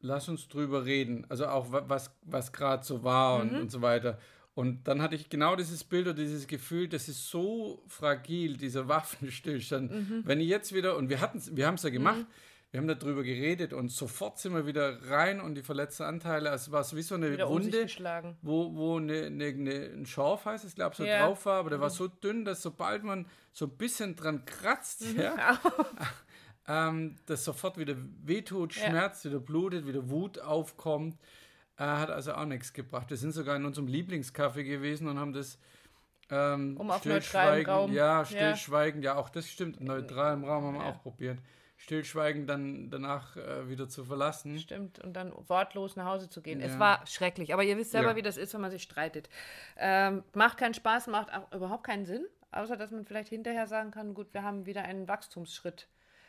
lass 0.00 0.28
uns 0.28 0.48
drüber 0.48 0.84
reden. 0.84 1.26
Also 1.28 1.46
auch 1.46 1.68
was, 1.70 2.10
was 2.22 2.52
gerade 2.52 2.84
so 2.84 3.04
war 3.04 3.42
mhm. 3.42 3.50
und, 3.50 3.60
und 3.62 3.70
so 3.70 3.82
weiter. 3.82 4.18
Und 4.54 4.88
dann 4.88 5.00
hatte 5.00 5.14
ich 5.14 5.28
genau 5.28 5.54
dieses 5.54 5.84
Bild 5.84 6.06
oder 6.06 6.16
dieses 6.16 6.46
Gefühl, 6.46 6.88
das 6.88 7.08
ist 7.08 7.28
so 7.28 7.84
fragil, 7.86 8.56
dieser 8.56 8.88
Waffenstillstand. 8.88 9.92
Mhm. 9.92 10.22
Wenn 10.24 10.40
ich 10.40 10.48
jetzt 10.48 10.74
wieder, 10.74 10.96
und 10.96 11.08
wir 11.08 11.20
hatten 11.20 11.40
wir 11.54 11.66
haben 11.66 11.74
es 11.74 11.82
ja 11.82 11.90
gemacht, 11.90 12.20
mhm 12.20 12.55
wir 12.70 12.80
haben 12.80 12.88
darüber 12.88 13.22
geredet 13.22 13.72
und 13.72 13.90
sofort 13.90 14.38
sind 14.38 14.54
wir 14.54 14.66
wieder 14.66 15.10
rein 15.10 15.40
und 15.40 15.54
die 15.54 15.62
verletzten 15.62 16.02
Anteile, 16.02 16.50
also 16.50 16.72
war 16.72 16.80
es 16.80 16.94
wie 16.94 17.02
so 17.02 17.14
eine 17.14 17.32
wieder 17.32 17.48
Wunde, 17.48 17.86
wo, 18.42 18.74
wo 18.74 18.96
eine, 18.98 19.26
eine, 19.26 19.46
eine, 19.46 19.90
ein 19.94 20.06
Schorf 20.06 20.44
heißt, 20.44 20.64
ich 20.64 20.74
glaube, 20.74 20.96
so 20.96 21.04
ja. 21.04 21.26
drauf 21.26 21.46
war, 21.46 21.60
aber 21.60 21.70
der 21.70 21.78
mhm. 21.78 21.82
war 21.82 21.90
so 21.90 22.08
dünn, 22.08 22.44
dass 22.44 22.62
sobald 22.62 23.04
man 23.04 23.26
so 23.52 23.66
ein 23.66 23.76
bisschen 23.76 24.16
dran 24.16 24.44
kratzt, 24.44 25.14
mhm. 25.14 25.20
ja, 25.20 25.60
ähm, 26.68 27.16
das 27.26 27.44
sofort 27.44 27.78
wieder 27.78 27.96
wehtut, 28.24 28.74
Schmerz, 28.74 29.24
ja. 29.24 29.30
wieder 29.30 29.40
blutet, 29.40 29.86
wieder 29.86 30.10
Wut 30.10 30.38
aufkommt. 30.38 31.16
Äh, 31.78 31.84
hat 31.84 32.10
also 32.10 32.34
auch 32.34 32.46
nichts 32.46 32.72
gebracht. 32.72 33.10
Wir 33.10 33.16
sind 33.16 33.32
sogar 33.32 33.56
in 33.56 33.64
unserem 33.64 33.86
Lieblingscafé 33.86 34.64
gewesen 34.64 35.08
und 35.08 35.18
haben 35.18 35.32
das 35.32 35.58
ähm, 36.30 36.76
Um 36.76 36.90
auf 36.90 37.00
stillschweigen, 37.00 37.56
neutralem 37.56 37.66
Raum. 37.66 37.92
ja, 37.92 38.18
Ja. 38.18 38.24
stillschweigen, 38.24 39.02
ja. 39.02 39.14
auch 39.14 39.28
das 39.28 39.48
stimmt. 39.48 39.80
Neutralem 39.80 40.44
Raum 40.44 40.64
haben 40.64 40.74
wir 40.74 40.84
Ja. 40.84 40.90
auch 40.90 41.02
probiert. 41.02 41.38
Stillschweigen 41.76 42.46
dann 42.46 42.90
danach 42.90 43.36
äh, 43.36 43.68
wieder 43.68 43.88
zu 43.88 44.04
verlassen. 44.04 44.58
Stimmt, 44.58 44.98
und 45.00 45.12
dann 45.12 45.32
wortlos 45.48 45.94
nach 45.96 46.06
Hause 46.06 46.28
zu 46.28 46.40
gehen. 46.42 46.60
Es 46.60 46.72
Ja. 46.74 46.78
war 46.78 47.06
schrecklich, 47.06 47.52
aber 47.52 47.62
ihr 47.64 47.76
wisst 47.76 47.90
selber, 47.90 48.10
Ja. 48.10 48.16
wie 48.16 48.22
das 48.22 48.36
ist, 48.36 48.54
wenn 48.54 48.60
man 48.62 48.70
sich 48.70 48.82
streitet. 48.82 49.28
Ähm, 49.76 50.24
macht 50.34 50.56
keinen 50.58 50.74
Spaß, 50.74 51.06
macht 51.08 51.32
auch 51.32 51.52
überhaupt 51.52 51.84
keinen 51.84 52.06
Sinn, 52.06 52.26
außer 52.50 52.76
dass 52.76 52.90
man 52.90 53.04
vielleicht 53.04 53.28
hinterher 53.28 53.66
sagen 53.66 53.90
kann, 53.90 54.14
gut, 54.14 54.32
wir 54.32 54.42
haben 54.42 54.64
wieder 54.66 54.82
einen 54.82 55.06
Wachstumsschritt 55.06 55.86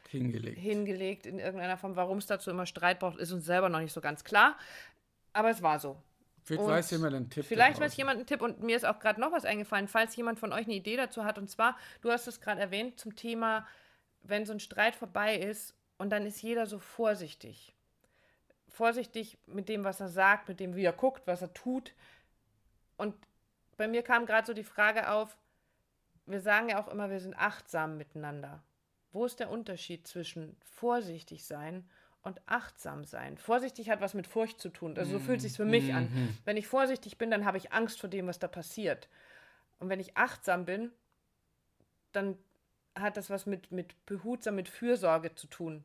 Hingelegt. 0.10 0.58
hingelegt 0.60 1.26
in 1.26 1.40
irgendeiner 1.40 1.78
Form. 1.78 1.96
Warum 1.96 2.18
es 2.18 2.26
dazu 2.28 2.50
immer 2.50 2.66
Streit 2.66 3.00
braucht, 3.00 3.18
ist 3.18 3.32
uns 3.32 3.46
selber 3.46 3.70
noch 3.70 3.80
nicht 3.80 3.94
so 3.94 4.02
ganz 4.02 4.24
klar. 4.24 4.58
Aber 5.34 5.50
es 5.50 5.62
war 5.62 5.80
so. 5.80 6.02
Vielleicht 6.44 6.64
Und 6.64 6.70
weiß 6.72 6.92
jemand 6.92 7.14
einen 7.16 7.30
Tipp. 7.30 7.46
Vielleicht 7.46 7.80
weiß 7.82 7.98
jemand 7.98 8.18
einen 8.20 8.26
Tipp 8.26 8.42
und 8.42 8.62
mir 8.64 8.78
ist 8.78 8.86
auch 8.86 9.00
gerade 9.00 9.20
noch 9.20 9.34
was 9.34 9.44
eingefallen, 9.44 9.90
falls 9.90 10.16
jemand 10.16 10.40
von 10.40 10.54
euch 10.54 10.66
eine 10.66 10.76
Idee 10.76 10.96
dazu 10.96 11.26
hat. 11.26 11.38
Und 11.38 11.50
zwar, 11.50 11.76
du 12.02 12.10
hast 12.10 12.26
es 12.28 12.40
gerade 12.40 12.62
erwähnt 12.62 12.98
zum 13.00 13.18
Thema, 13.18 13.68
wenn 14.22 14.46
so 14.46 14.54
ein 14.54 14.60
Streit 14.60 14.96
vorbei 14.96 15.38
ist 15.38 15.76
und 15.98 16.10
dann 16.10 16.26
ist 16.26 16.42
jeder 16.42 16.66
so 16.66 16.80
vorsichtig. 16.80 17.74
Vorsichtig 18.68 19.38
mit 19.48 19.70
dem, 19.70 19.84
was 19.84 20.00
er 20.00 20.10
sagt, 20.10 20.50
mit 20.50 20.60
dem, 20.60 20.76
wie 20.76 20.84
er 20.84 20.94
guckt, 20.94 21.26
was 21.26 21.42
er 21.42 21.54
tut. 21.54 21.94
Und 22.98 23.16
bei 23.78 23.88
mir 23.88 24.04
kam 24.04 24.26
gerade 24.26 24.46
so 24.46 24.54
die 24.54 24.64
Frage 24.64 25.10
auf, 25.10 25.38
wir 26.26 26.42
sagen 26.42 26.70
ja 26.70 26.80
auch 26.80 26.88
immer, 26.90 27.10
wir 27.10 27.20
sind 27.20 27.36
achtsam 27.36 27.98
miteinander. 27.98 28.62
Wo 29.14 29.26
ist 29.26 29.40
der 29.40 29.50
Unterschied 29.50 30.06
zwischen 30.06 30.58
vorsichtig 30.62 31.46
sein 31.46 31.90
und 32.22 32.42
achtsam 32.46 33.06
sein? 33.06 33.38
Vorsichtig 33.38 33.90
hat 33.90 34.02
was 34.02 34.14
mit 34.14 34.28
Furcht 34.28 34.60
zu 34.60 34.70
tun. 34.70 34.98
Also 34.98 35.14
so 35.14 35.20
fühlt 35.20 35.42
sich 35.42 35.54
für 35.54 35.66
mich 35.66 35.94
an. 35.94 36.36
Wenn 36.44 36.58
ich 36.58 36.68
vorsichtig 36.68 37.18
bin, 37.18 37.32
dann 37.32 37.46
habe 37.46 37.58
ich 37.58 37.72
Angst 37.72 38.00
vor 38.00 38.10
dem, 38.10 38.28
was 38.28 38.40
da 38.40 38.48
passiert. 38.48 39.08
Und 39.80 39.90
wenn 39.90 40.00
ich 40.00 40.18
achtsam 40.18 40.66
bin, 40.66 40.92
dann 42.12 42.38
hat 43.00 43.18
das 43.18 43.30
was 43.30 43.46
mit, 43.46 43.72
mit 43.72 44.06
behutsam, 44.06 44.56
mit 44.56 44.70
Fürsorge 44.70 45.36
zu 45.36 45.48
tun. 45.48 45.84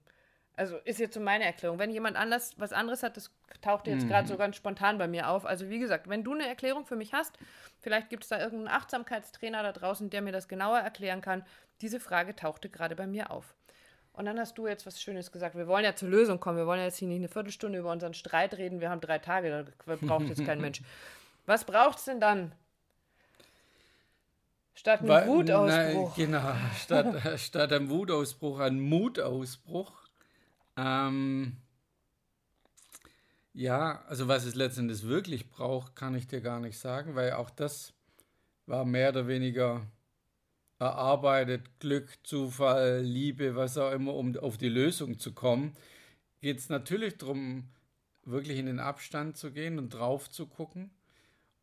Also 0.55 0.77
ist 0.85 1.01
jetzt 1.01 1.15
so 1.15 1.21
meine 1.21 1.45
Erklärung. 1.45 1.79
Wenn 1.79 1.91
jemand 1.91 2.17
anders 2.17 2.55
was 2.59 2.73
anderes 2.73 3.03
hat, 3.03 3.17
das 3.17 3.31
taucht 3.63 3.87
jetzt 3.87 4.07
gerade 4.07 4.29
so 4.29 4.37
ganz 4.37 4.57
spontan 4.57 4.99
bei 4.99 5.09
mir 5.09 5.29
auf. 5.29 5.47
Also 5.47 5.71
wie 5.71 5.79
gesagt, 5.79 6.09
wenn 6.09 6.25
du 6.25 6.35
eine 6.35 6.47
Erklärung 6.47 6.85
für 6.85 6.97
mich 6.97 7.15
hast, 7.15 7.39
vielleicht 7.81 8.11
gibt 8.11 8.25
es 8.25 8.29
da 8.29 8.39
irgendeinen 8.39 8.77
Achtsamkeitstrainer 8.77 9.63
da 9.63 9.73
draußen, 9.73 10.11
der 10.11 10.21
mir 10.21 10.33
das 10.33 10.49
genauer 10.49 10.79
erklären 10.79 11.23
kann. 11.23 11.45
Diese 11.81 12.01
Frage 12.01 12.37
tauchte 12.37 12.69
gerade 12.69 12.95
bei 12.95 13.07
mir 13.07 13.31
auf. 13.31 13.55
Und 14.13 14.27
dann 14.27 14.39
hast 14.39 14.59
du 14.59 14.67
jetzt 14.67 14.85
was 14.85 15.01
Schönes 15.01 15.33
gesagt. 15.33 15.57
Wir 15.57 15.67
wollen 15.67 15.85
ja 15.85 15.95
zur 15.95 16.11
Lösung 16.11 16.39
kommen. 16.39 16.59
Wir 16.59 16.67
wollen 16.67 16.81
ja 16.81 16.87
jetzt 16.87 16.99
hier 16.99 17.09
nicht 17.09 17.21
eine 17.21 17.29
Viertelstunde 17.29 17.79
über 17.79 17.91
unseren 17.91 18.13
Streit 18.13 18.59
reden. 18.59 18.81
Wir 18.81 18.91
haben 18.91 19.01
drei 19.01 19.19
Tage, 19.19 19.65
da 19.87 19.97
braucht 19.97 20.27
jetzt 20.27 20.45
kein 20.45 20.61
Mensch. 20.61 20.83
Was 21.47 21.65
braucht 21.65 21.99
es 21.99 22.05
denn 22.05 22.21
dann? 22.21 22.53
Statt 24.75 25.01
einem 25.01 25.09
Weil- 25.09 25.29
Wutausbruch. 25.29 26.17
Nein, 26.17 26.27
genau, 26.27 26.55
statt, 26.81 27.41
statt 27.41 27.73
einem 27.73 27.91
Wutausbruch 27.91 28.59
ein 28.61 28.81
Mutausbruch. 28.81 29.93
Ähm, 30.77 31.57
ja, 33.53 34.03
also 34.07 34.29
was 34.29 34.45
es 34.45 34.55
letztendlich 34.55 35.03
wirklich 35.03 35.51
braucht, 35.51 35.95
kann 35.95 36.15
ich 36.15 36.27
dir 36.27 36.41
gar 36.41 36.61
nicht 36.61 36.79
sagen, 36.79 37.15
weil 37.15 37.33
auch 37.33 37.51
das 37.51 37.93
war 38.67 38.85
mehr 38.85 39.11
oder 39.11 39.29
weniger 39.29 39.87
erarbeitet, 40.79 41.79
Glück, 41.79 42.19
Zufall, 42.25 43.03
Liebe, 43.03 43.55
was 43.55 43.77
auch 43.77 43.93
immer, 43.93 44.15
um 44.15 44.37
auf 44.39 44.57
die 44.57 44.71
Lösung 44.71 45.19
zu 45.19 45.33
kommen. 45.33 45.77
Geht 46.41 46.59
es 46.59 46.71
natürlich 46.71 47.19
darum, 47.19 47.69
wirklich 48.25 48.59
in 48.59 48.67
den 48.67 48.81
Abstand 48.81 49.37
zu 49.37 49.53
gehen 49.53 49.79
und 49.79 49.91
drauf 49.91 50.31
zu 50.31 50.47
gucken 50.47 50.91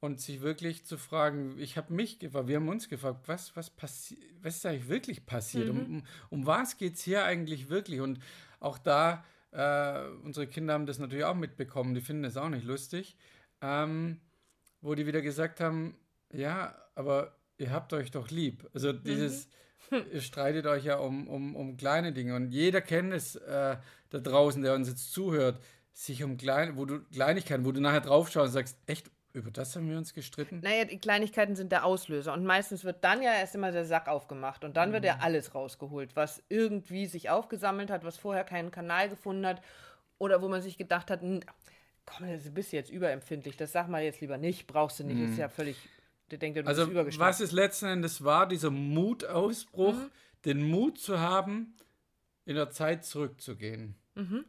und 0.02 0.22
sich 0.22 0.42
wirklich 0.42 0.86
zu 0.86 0.98
fragen, 0.98 1.58
ich 1.60 1.78
habe 1.78 1.94
mich 1.94 2.20
gefragt, 2.20 2.48
wir 2.48 2.56
haben 2.56 2.70
uns 2.70 2.88
gefragt, 2.88 3.28
was, 3.28 3.56
was, 3.56 3.70
passi 3.70 4.18
was 4.42 4.58
ist 4.58 4.66
eigentlich 4.66 4.88
wirklich 4.88 5.26
passiert? 5.26 5.70
Um, 5.70 5.80
um, 5.80 6.04
um 6.30 6.46
was 6.46 6.78
geht 6.78 6.96
es 6.96 7.02
hier 7.02 7.26
eigentlich 7.26 7.70
wirklich? 7.70 8.00
Und 8.00 8.20
auch 8.60 8.78
da, 8.78 9.26
äh, 9.52 10.08
unsere 10.24 10.48
Kinder 10.48 10.74
haben 10.74 10.86
das 10.86 11.00
natürlich 11.00 11.26
auch 11.26 11.36
mitbekommen, 11.36 11.94
die 11.94 12.02
finden 12.02 12.24
das 12.24 12.38
auch 12.38 12.50
nicht 12.50 12.66
lustig, 12.66 13.18
ähm, 13.62 14.22
wo 14.82 14.96
die 14.96 15.06
wieder 15.06 15.22
gesagt 15.22 15.60
haben, 15.60 15.98
ja, 16.32 16.76
aber 16.96 17.36
ihr 17.58 17.72
habt 17.72 17.92
euch 17.92 18.12
doch 18.12 18.30
lieb. 18.30 18.70
Also 18.74 18.94
dieses, 18.94 19.50
ihr 20.14 20.22
streitet 20.22 20.66
euch 20.66 20.86
ja 20.86 20.98
um, 20.98 21.28
um, 21.28 21.58
um 21.58 21.76
kleine 21.76 22.14
Dinge 22.14 22.36
und 22.36 22.52
jeder 22.52 22.80
kennt 22.80 23.12
es 23.12 23.36
äh, 23.36 23.78
da 24.10 24.20
draußen, 24.20 24.62
der 24.62 24.76
uns 24.76 24.88
jetzt 24.88 25.12
zuhört, 25.12 25.62
sich 25.92 26.24
um 26.24 26.38
kleine, 26.38 26.78
wo 26.78 26.86
du 26.86 27.02
Kleinigkeiten, 27.12 27.66
wo 27.66 27.74
du 27.74 27.82
nachher 27.82 28.00
draufschaust 28.00 28.48
und 28.48 28.54
sagst, 28.54 28.78
echt, 28.86 29.12
über 29.40 29.52
das 29.52 29.76
haben 29.76 29.90
wir 29.90 29.98
uns 29.98 30.14
gestritten? 30.14 30.60
Naja, 30.62 30.86
die 30.86 31.00
Kleinigkeiten 31.00 31.56
sind 31.56 31.72
der 31.72 31.86
Auslöser. 31.86 32.34
Und 32.34 32.46
meistens 32.46 32.84
wird 32.84 33.04
dann 33.04 33.22
ja 33.22 33.34
erst 33.34 33.56
immer 33.56 33.72
der 33.72 33.86
Sack 33.86 34.08
aufgemacht. 34.08 34.64
Und 34.64 34.78
dann 34.78 34.94
wird 34.94 35.04
ja 35.06 35.18
alles 35.22 35.56
rausgeholt, 35.56 36.16
was 36.16 36.44
irgendwie 36.50 37.06
sich 37.08 37.30
aufgesammelt 37.30 37.90
hat, 37.90 38.04
was 38.04 38.18
vorher 38.18 38.44
keinen 38.44 38.72
Kanal 38.72 39.10
gefunden 39.10 39.46
hat. 39.46 39.62
Oder 40.18 40.42
wo 40.42 40.48
man 40.50 40.62
sich 40.62 40.78
gedacht 40.78 41.10
hat, 41.10 41.22
"Hm, 41.22 41.40
komm, 42.06 42.28
das 42.28 42.54
bist 42.54 42.72
jetzt 42.74 42.90
überempfindlich. 42.92 43.56
Das 43.58 43.72
sag 43.72 43.88
mal 43.88 44.04
jetzt 44.04 44.22
lieber 44.22 44.38
nicht, 44.38 44.68
brauchst 44.68 45.00
du 45.00 45.04
nicht. 45.04 45.20
Ist 45.20 45.38
ja 45.38 45.48
völlig, 45.50 45.78
der 46.32 46.38
denkt, 46.40 46.58
du 46.58 46.66
Also, 46.68 46.88
bist 46.88 47.20
was 47.20 47.40
es 47.40 47.52
letzten 47.52 47.86
Endes 47.88 48.24
war, 48.24 48.48
dieser 48.48 48.70
Mutausbruch, 48.72 49.94
Mhm. 49.96 50.12
den 50.46 50.64
Mut 50.70 51.00
zu 51.00 51.20
haben, 51.20 51.76
in 52.46 52.56
der 52.56 52.72
Zeit 52.72 53.06
zurückzugehen. 53.06 53.96
Mhm. 54.16 54.46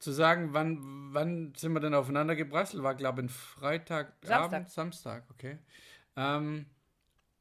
Zu 0.00 0.12
sagen, 0.12 0.52
wann, 0.52 1.10
wann 1.12 1.52
sind 1.54 1.72
wir 1.72 1.80
denn 1.80 1.94
aufeinander 1.94 2.34
gebrasselt? 2.34 2.82
War, 2.82 2.94
glaube 2.94 3.20
ich, 3.20 3.26
ein 3.26 3.28
Freitagabend, 3.28 4.70
Samstag. 4.70 4.70
Samstag, 4.70 5.24
okay. 5.30 5.58
Ähm, 6.16 6.66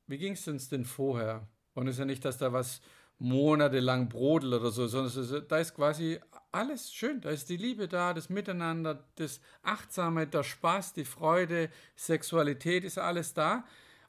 wie 0.07 0.17
ging 0.17 0.33
es 0.33 0.47
uns 0.47 0.69
denn 0.69 0.85
vorher? 0.85 1.47
Und 1.73 1.87
es 1.87 1.95
ist 1.95 1.99
ja 1.99 2.05
nicht, 2.05 2.23
dass 2.25 2.37
da 2.37 2.53
was 2.53 2.81
monatelang 3.19 4.07
brodelt 4.09 4.53
oder 4.53 4.71
so, 4.71 4.87
sondern 4.87 5.11
ist, 5.11 5.51
da 5.51 5.57
ist 5.57 5.75
quasi 5.75 6.19
alles 6.51 6.93
schön. 6.93 7.21
Da 7.21 7.29
ist 7.29 7.49
die 7.49 7.57
Liebe 7.57 7.87
da, 7.87 8.13
das 8.13 8.29
Miteinander, 8.29 9.03
das 9.15 9.41
Achtsame, 9.61 10.25
der 10.25 10.43
Spaß, 10.43 10.93
die 10.93 11.05
Freude, 11.05 11.69
Sexualität 11.95 12.83
ist 12.83 12.97
alles 12.97 13.33
da. 13.33 13.65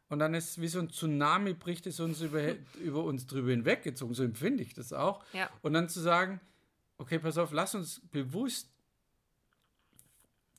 Und 0.09 0.19
dann 0.19 0.35
ist 0.35 0.61
wie 0.61 0.69
so 0.69 0.81
ein 0.81 0.91
Tsunami, 0.91 1.55
bricht 1.55 1.87
es 1.87 2.01
uns 2.01 2.21
über, 2.21 2.41
über 2.83 3.05
uns 3.05 3.27
drüber 3.27 3.51
hinweggezogen. 3.51 4.15
So 4.15 4.25
empfinde 4.25 4.63
ich 4.63 4.75
das 4.75 4.93
auch. 4.93 5.23
Ja. 5.33 5.49
Und 5.63 5.73
dann 5.73 5.89
zu 5.89 6.01
sagen, 6.01 6.41
okay, 7.01 7.19
pass 7.19 7.39
auf, 7.39 7.51
lass 7.53 7.75
uns 7.75 8.01
bewusst 8.13 8.71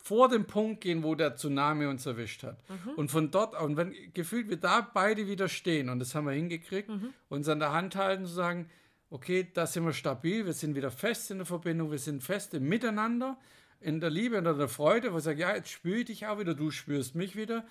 vor 0.04 0.28
dem 0.28 0.48
Punkt 0.48 0.82
gehen, 0.82 1.04
wo 1.04 1.14
der 1.14 1.36
Tsunami 1.36 1.86
uns 1.86 2.08
erwischt 2.08 2.42
hat. 2.44 2.60
Und 2.96 3.12
von 3.12 3.30
dort, 3.30 3.60
und 3.62 3.78
wenn 3.78 3.94
gefühlt 4.14 4.50
wir 4.50 4.58
da 4.58 4.82
beide 4.82 5.28
wieder 5.28 5.48
stehen, 5.48 5.90
und 5.90 6.00
das 6.00 6.16
haben 6.16 6.26
wir 6.26 6.34
hingekriegt, 6.34 6.90
uns 7.30 7.48
an 7.48 7.60
der 7.60 7.72
Hand 7.72 7.96
halten, 7.96 8.26
zu 8.26 8.34
sagen, 8.34 8.70
okay, 9.12 9.48
da 9.54 9.68
sind 9.68 9.86
wir 9.86 9.94
stabil, 9.94 10.46
wir 10.46 10.54
sind 10.54 10.76
wieder 10.76 10.90
fest 10.90 11.30
in 11.30 11.38
der 11.38 11.46
Verbindung, 11.46 11.92
wir 11.92 12.00
sind 12.00 12.24
fest 12.24 12.56
im 12.56 12.68
Miteinander, 12.68 13.38
in 13.80 14.00
der 14.00 14.10
Liebe 14.10 14.38
und 14.38 14.48
in 14.48 14.58
der 14.58 14.68
Freude, 14.68 15.14
wo 15.14 15.18
ich 15.18 15.24
sage, 15.24 15.40
ja, 15.40 15.56
jetzt 15.56 15.70
spüre 15.70 16.00
ich 16.00 16.06
dich 16.06 16.26
auch 16.26 16.40
wieder, 16.40 16.56
du 16.56 16.72
spürst 16.72 17.14
mich 17.14 17.36
wieder. 17.36 17.66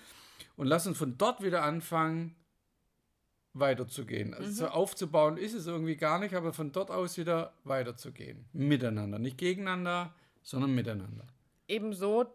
Und 0.55 0.67
lass 0.67 0.87
uns 0.87 0.97
von 0.97 1.17
dort 1.17 1.43
wieder 1.43 1.63
anfangen, 1.63 2.35
weiterzugehen. 3.53 4.33
Also 4.33 4.51
so 4.51 4.67
aufzubauen 4.67 5.37
ist 5.37 5.53
es 5.53 5.67
irgendwie 5.67 5.97
gar 5.97 6.19
nicht, 6.19 6.33
aber 6.33 6.53
von 6.53 6.71
dort 6.71 6.89
aus 6.89 7.17
wieder 7.17 7.53
weiterzugehen. 7.63 8.45
Miteinander. 8.53 9.19
Nicht 9.19 9.37
gegeneinander, 9.37 10.13
sondern 10.41 10.73
miteinander. 10.73 11.27
Ebenso, 11.67 12.25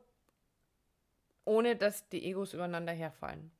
ohne 1.44 1.76
dass 1.76 2.08
die 2.08 2.24
Egos 2.24 2.54
übereinander 2.54 2.92
herfallen. 2.92 3.50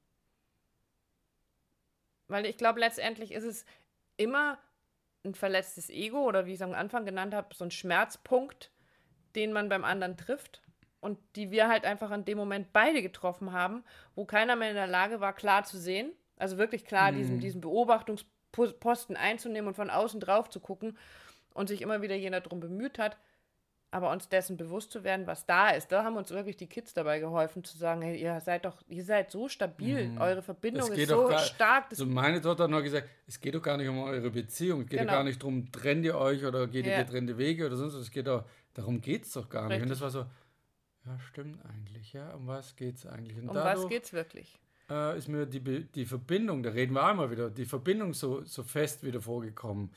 Weil 2.29 2.47
ich 2.47 2.57
glaube, 2.57 2.81
letztendlich 2.81 3.33
ist 3.33 3.45
es 3.45 3.65
immer 4.17 4.59
ein 5.25 5.35
verletztes 5.35 5.91
Ego 5.91 6.25
oder 6.25 6.47
wie 6.47 6.51
ich 6.51 6.57
es 6.57 6.63
am 6.63 6.75
Anfang 6.75 7.05
genannt 7.05 7.35
habe, 7.35 7.55
so 7.55 7.65
ein 7.65 7.71
Schmerzpunkt, 7.71 8.71
den 9.35 9.53
man 9.53 9.69
beim 9.69 9.85
anderen 9.85 10.17
trifft 10.17 10.63
und 11.01 11.19
die 11.37 11.51
wir 11.51 11.69
halt 11.69 11.85
einfach 11.85 12.11
in 12.11 12.25
dem 12.25 12.39
Moment 12.39 12.73
beide 12.73 13.03
getroffen 13.03 13.53
haben, 13.53 13.85
wo 14.15 14.25
keiner 14.25 14.57
mehr 14.57 14.71
in 14.71 14.77
der 14.77 14.87
Lage 14.87 15.21
war, 15.21 15.33
klar 15.35 15.65
zu 15.65 15.79
sehen. 15.79 16.13
Also 16.37 16.59
wirklich 16.59 16.85
klar, 16.85 17.13
diesen, 17.13 17.41
diesen 17.41 17.61
Beobachtungsposten 17.61 19.17
einzunehmen 19.17 19.69
und 19.69 19.75
von 19.75 19.91
außen 19.91 20.21
drauf 20.21 20.51
zu 20.51 20.61
gucken 20.61 20.97
und 21.55 21.69
sich 21.69 21.83
immer 21.83 22.03
wieder 22.03 22.15
jener 22.15 22.41
darum 22.41 22.61
bemüht 22.61 22.99
hat, 22.99 23.17
aber 23.91 24.11
uns 24.11 24.29
dessen 24.29 24.57
bewusst 24.59 24.91
zu 24.91 25.05
werden, 25.05 25.27
was 25.27 25.47
da 25.47 25.71
ist. 25.71 25.91
Da 25.93 26.05
haben 26.05 26.17
uns 26.17 26.31
wirklich 26.31 26.57
die 26.57 26.67
Kids 26.67 26.93
dabei 26.93 27.19
geholfen, 27.21 27.65
zu 27.65 27.79
sagen, 27.79 28.03
hey, 28.03 28.21
ihr 28.21 28.39
seid 28.41 28.67
doch, 28.67 28.83
ihr 28.89 29.05
seid 29.05 29.31
so 29.31 29.49
stabil, 29.49 30.11
eure 30.19 30.43
Verbindung 30.43 30.93
Es 30.93 30.99
ist 30.99 31.09
so 31.09 31.31
stark. 31.39 31.89
Das 31.91 32.01
also 32.01 32.13
meine 32.13 32.41
Tochter 32.43 32.65
hat 32.65 32.71
noch 32.71 32.83
gesagt, 32.83 33.09
es 33.27 33.41
geht 33.41 33.55
doch 33.55 33.63
gar 33.63 33.79
nicht 33.79 33.89
um 33.89 33.99
eure 34.03 34.31
Beziehung. 34.31 34.83
Es 34.83 34.89
geht 34.89 34.99
Genau. 34.99 35.13
doch 35.13 35.19
gar 35.19 35.25
nicht 35.25 35.41
darum, 35.41 35.73
trennt 35.73 36.05
ihr 36.05 36.19
euch 36.19 36.45
oder 36.45 36.67
geht 36.67 36.85
ihr 36.85 36.93
Ja. 36.93 37.03
getrennte 37.03 37.39
Wege 37.39 37.65
oder 37.67 37.77
sonst 37.77 37.95
was. 37.95 38.03
Es 38.03 38.11
geht 38.11 38.27
doch, 38.27 38.45
darum 38.75 39.01
geht 39.01 39.25
es 39.25 39.33
doch 39.33 39.49
gar 39.49 39.69
nicht. 39.69 39.77
Und 39.77 39.91
Richtig. 39.91 39.91
das 39.93 40.01
war 40.03 40.11
so, 40.11 40.27
ja, 41.07 41.19
stimmt 41.21 41.65
eigentlich, 41.65 42.13
ja. 42.13 42.35
Um 42.35 42.47
was 42.49 42.77
geht 42.77 42.97
es 42.97 43.07
eigentlich? 43.07 43.39
Und 43.39 43.49
um 43.49 43.55
dadurch, 43.55 43.85
was 43.85 43.89
geht's 43.89 44.13
wirklich? 44.13 44.59
Äh, 44.91 45.17
ist 45.19 45.29
mir 45.29 45.47
die, 45.47 45.85
die 45.85 46.05
Verbindung, 46.07 46.63
da 46.63 46.71
reden 46.71 46.95
wir 46.95 47.11
immer 47.11 47.31
wieder, 47.31 47.51
die 47.51 47.65
Verbindung 47.67 48.15
so, 48.15 48.43
so 48.45 48.63
fest 48.63 49.03
wieder 49.05 49.21
vorgekommen. 49.21 49.91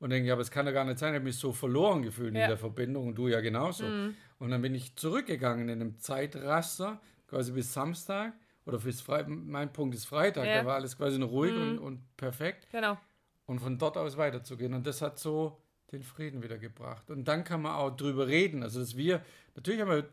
und 0.00 0.10
denke, 0.10 0.26
ja, 0.28 0.34
aber 0.34 0.42
es 0.42 0.50
kann 0.50 0.66
ja 0.66 0.72
gar 0.72 0.84
nicht 0.84 0.98
sein, 0.98 1.14
ich 1.14 1.16
habe 1.16 1.24
mich 1.24 1.36
so 1.38 1.52
verloren 1.52 2.02
gefühlt 2.02 2.34
Ja. 2.34 2.42
in 2.42 2.48
der 2.48 2.58
Verbindung 2.58 3.06
und 3.08 3.14
du 3.14 3.28
ja 3.28 3.40
genauso. 3.40 3.84
Mhm. 3.84 4.14
Und 4.38 4.50
dann 4.50 4.60
bin 4.60 4.74
ich 4.74 4.94
zurückgegangen 4.96 5.68
in 5.70 5.80
einem 5.80 5.98
Zeitraster, 5.98 7.00
quasi 7.26 7.52
bis 7.52 7.72
Samstag 7.72 8.34
oder 8.66 8.78
bis 8.78 9.00
Freitag. 9.00 9.28
Mein 9.28 9.72
Punkt 9.72 9.94
ist 9.94 10.04
Freitag, 10.06 10.46
Ja. 10.46 10.60
da 10.60 10.66
war 10.66 10.74
alles 10.74 10.96
quasi 10.98 11.20
ruhig 11.22 11.54
Mhm. 11.54 11.60
und, 11.62 11.78
und 11.78 12.16
perfekt. 12.16 12.66
Genau. 12.70 12.98
Und 13.46 13.60
von 13.60 13.78
dort 13.78 13.96
aus 13.96 14.16
weiterzugehen. 14.18 14.74
Und 14.74 14.86
das 14.86 15.00
hat 15.00 15.18
so 15.18 15.58
den 15.92 16.02
Frieden 16.02 16.42
wieder 16.42 16.58
gebracht. 16.58 17.10
Und 17.10 17.26
dann 17.26 17.44
kann 17.44 17.62
man 17.62 17.72
auch 17.72 17.96
drüber 17.96 18.26
reden. 18.26 18.62
Also, 18.62 18.80
dass 18.80 18.96
wir, 18.96 19.22
natürlich 19.54 19.80
haben 19.80 19.90
wir, 19.90 20.08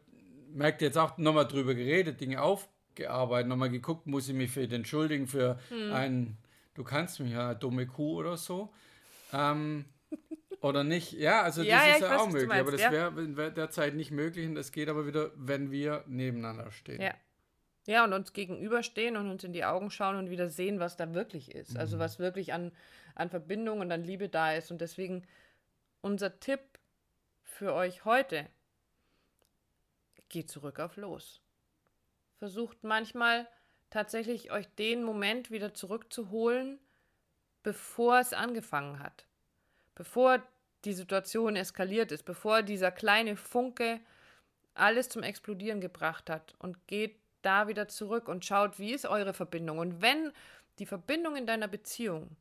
merkt 0.53 0.81
ihr 0.81 0.87
jetzt 0.87 0.97
auch 0.97 1.17
nochmal 1.17 1.47
drüber 1.47 1.73
geredet, 1.73 2.21
Dinge 2.21 2.41
aufgearbeitet, 2.91 3.47
nochmal 3.47 3.69
geguckt, 3.69 4.07
muss 4.07 4.27
ich 4.27 4.35
mich 4.35 4.51
für 4.51 4.67
den 4.67 4.81
entschuldigen, 4.81 5.27
für 5.27 5.59
Hm. 5.69 5.93
ein, 5.93 6.37
du 6.73 6.83
kannst 6.83 7.19
mich 7.19 7.31
ja, 7.31 7.53
dumme 7.53 7.87
Kuh 7.87 8.17
oder 8.17 8.37
so. 8.37 8.73
Ähm, 9.33 9.85
oder 10.61 10.83
nicht? 10.83 11.13
Ja, 11.13 11.41
also 11.41 11.63
Ja, 11.63 11.77
das 11.77 11.87
ja, 11.87 11.93
ist 11.95 12.01
ja 12.01 12.09
weiß, 12.09 12.19
auch 12.19 12.29
möglich. 12.29 12.59
aber 12.59 12.71
das 12.71 12.81
ja. 12.81 12.91
wäre 12.91 13.37
wär 13.37 13.51
derzeit 13.51 13.95
nicht 13.95 14.11
möglich 14.11 14.47
und 14.47 14.55
das 14.55 14.71
geht 14.71 14.89
aber 14.89 15.07
wieder, 15.07 15.31
wenn 15.35 15.71
wir 15.71 16.03
nebeneinander 16.07 16.71
stehen. 16.71 17.01
Ja. 17.01 17.13
Ja, 17.87 18.03
und 18.03 18.13
uns 18.13 18.31
gegenüberstehen 18.33 19.17
und 19.17 19.31
uns 19.31 19.43
in 19.43 19.53
die 19.53 19.65
Augen 19.65 19.89
schauen 19.89 20.15
und 20.15 20.29
wieder 20.29 20.49
sehen, 20.49 20.79
was 20.79 20.97
da 20.97 21.15
wirklich 21.15 21.55
ist. 21.55 21.79
Also 21.79 21.97
was 21.97 22.19
wirklich 22.19 22.53
an, 22.53 22.71
an 23.15 23.31
Verbindung 23.31 23.79
und 23.79 23.91
an 23.91 24.03
Liebe 24.03 24.29
da 24.29 24.53
ist. 24.53 24.69
Und 24.69 24.81
deswegen 24.81 25.25
unser 26.01 26.39
Tipp 26.39 26.59
für 27.43 27.73
euch 27.73 28.05
heute, 28.05 28.45
geht 30.29 30.51
zurück 30.51 30.79
auf 30.79 30.95
los. 30.95 31.41
Versucht 32.41 32.83
manchmal 32.83 33.47
tatsächlich 33.91 34.51
euch 34.51 34.67
den 34.79 35.03
Moment 35.03 35.51
wieder 35.51 35.75
zurückzuholen, 35.75 36.79
bevor 37.61 38.17
es 38.17 38.33
angefangen 38.33 38.97
hat. 38.97 39.27
Bevor 39.93 40.41
die 40.83 40.93
Situation 40.93 41.55
eskaliert 41.55 42.11
ist, 42.11 42.23
bevor 42.23 42.63
dieser 42.63 42.89
kleine 42.89 43.35
Funke 43.35 43.99
alles 44.73 45.07
zum 45.07 45.21
Explodieren 45.21 45.81
gebracht 45.81 46.31
hat 46.31 46.55
und 46.57 46.87
geht 46.87 47.19
da 47.43 47.67
wieder 47.67 47.87
zurück 47.87 48.27
und 48.27 48.43
schaut, 48.43 48.79
wie 48.79 48.93
ist 48.93 49.05
eure 49.05 49.35
Verbindung. 49.35 49.77
Und 49.77 50.01
wenn 50.01 50.31
die 50.79 50.87
Verbindung 50.87 51.35
in 51.35 51.45
deiner 51.45 51.67
Beziehung 51.67 52.37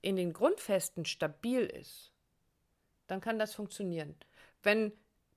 in 0.00 0.16
den 0.16 0.32
Grundfesten 0.32 1.04
stabil 1.04 1.66
ist, 1.66 2.12
dann 3.08 3.20
kann 3.20 3.38
das 3.38 3.54
funktionieren. 3.54 4.16
Wenn 4.62 4.90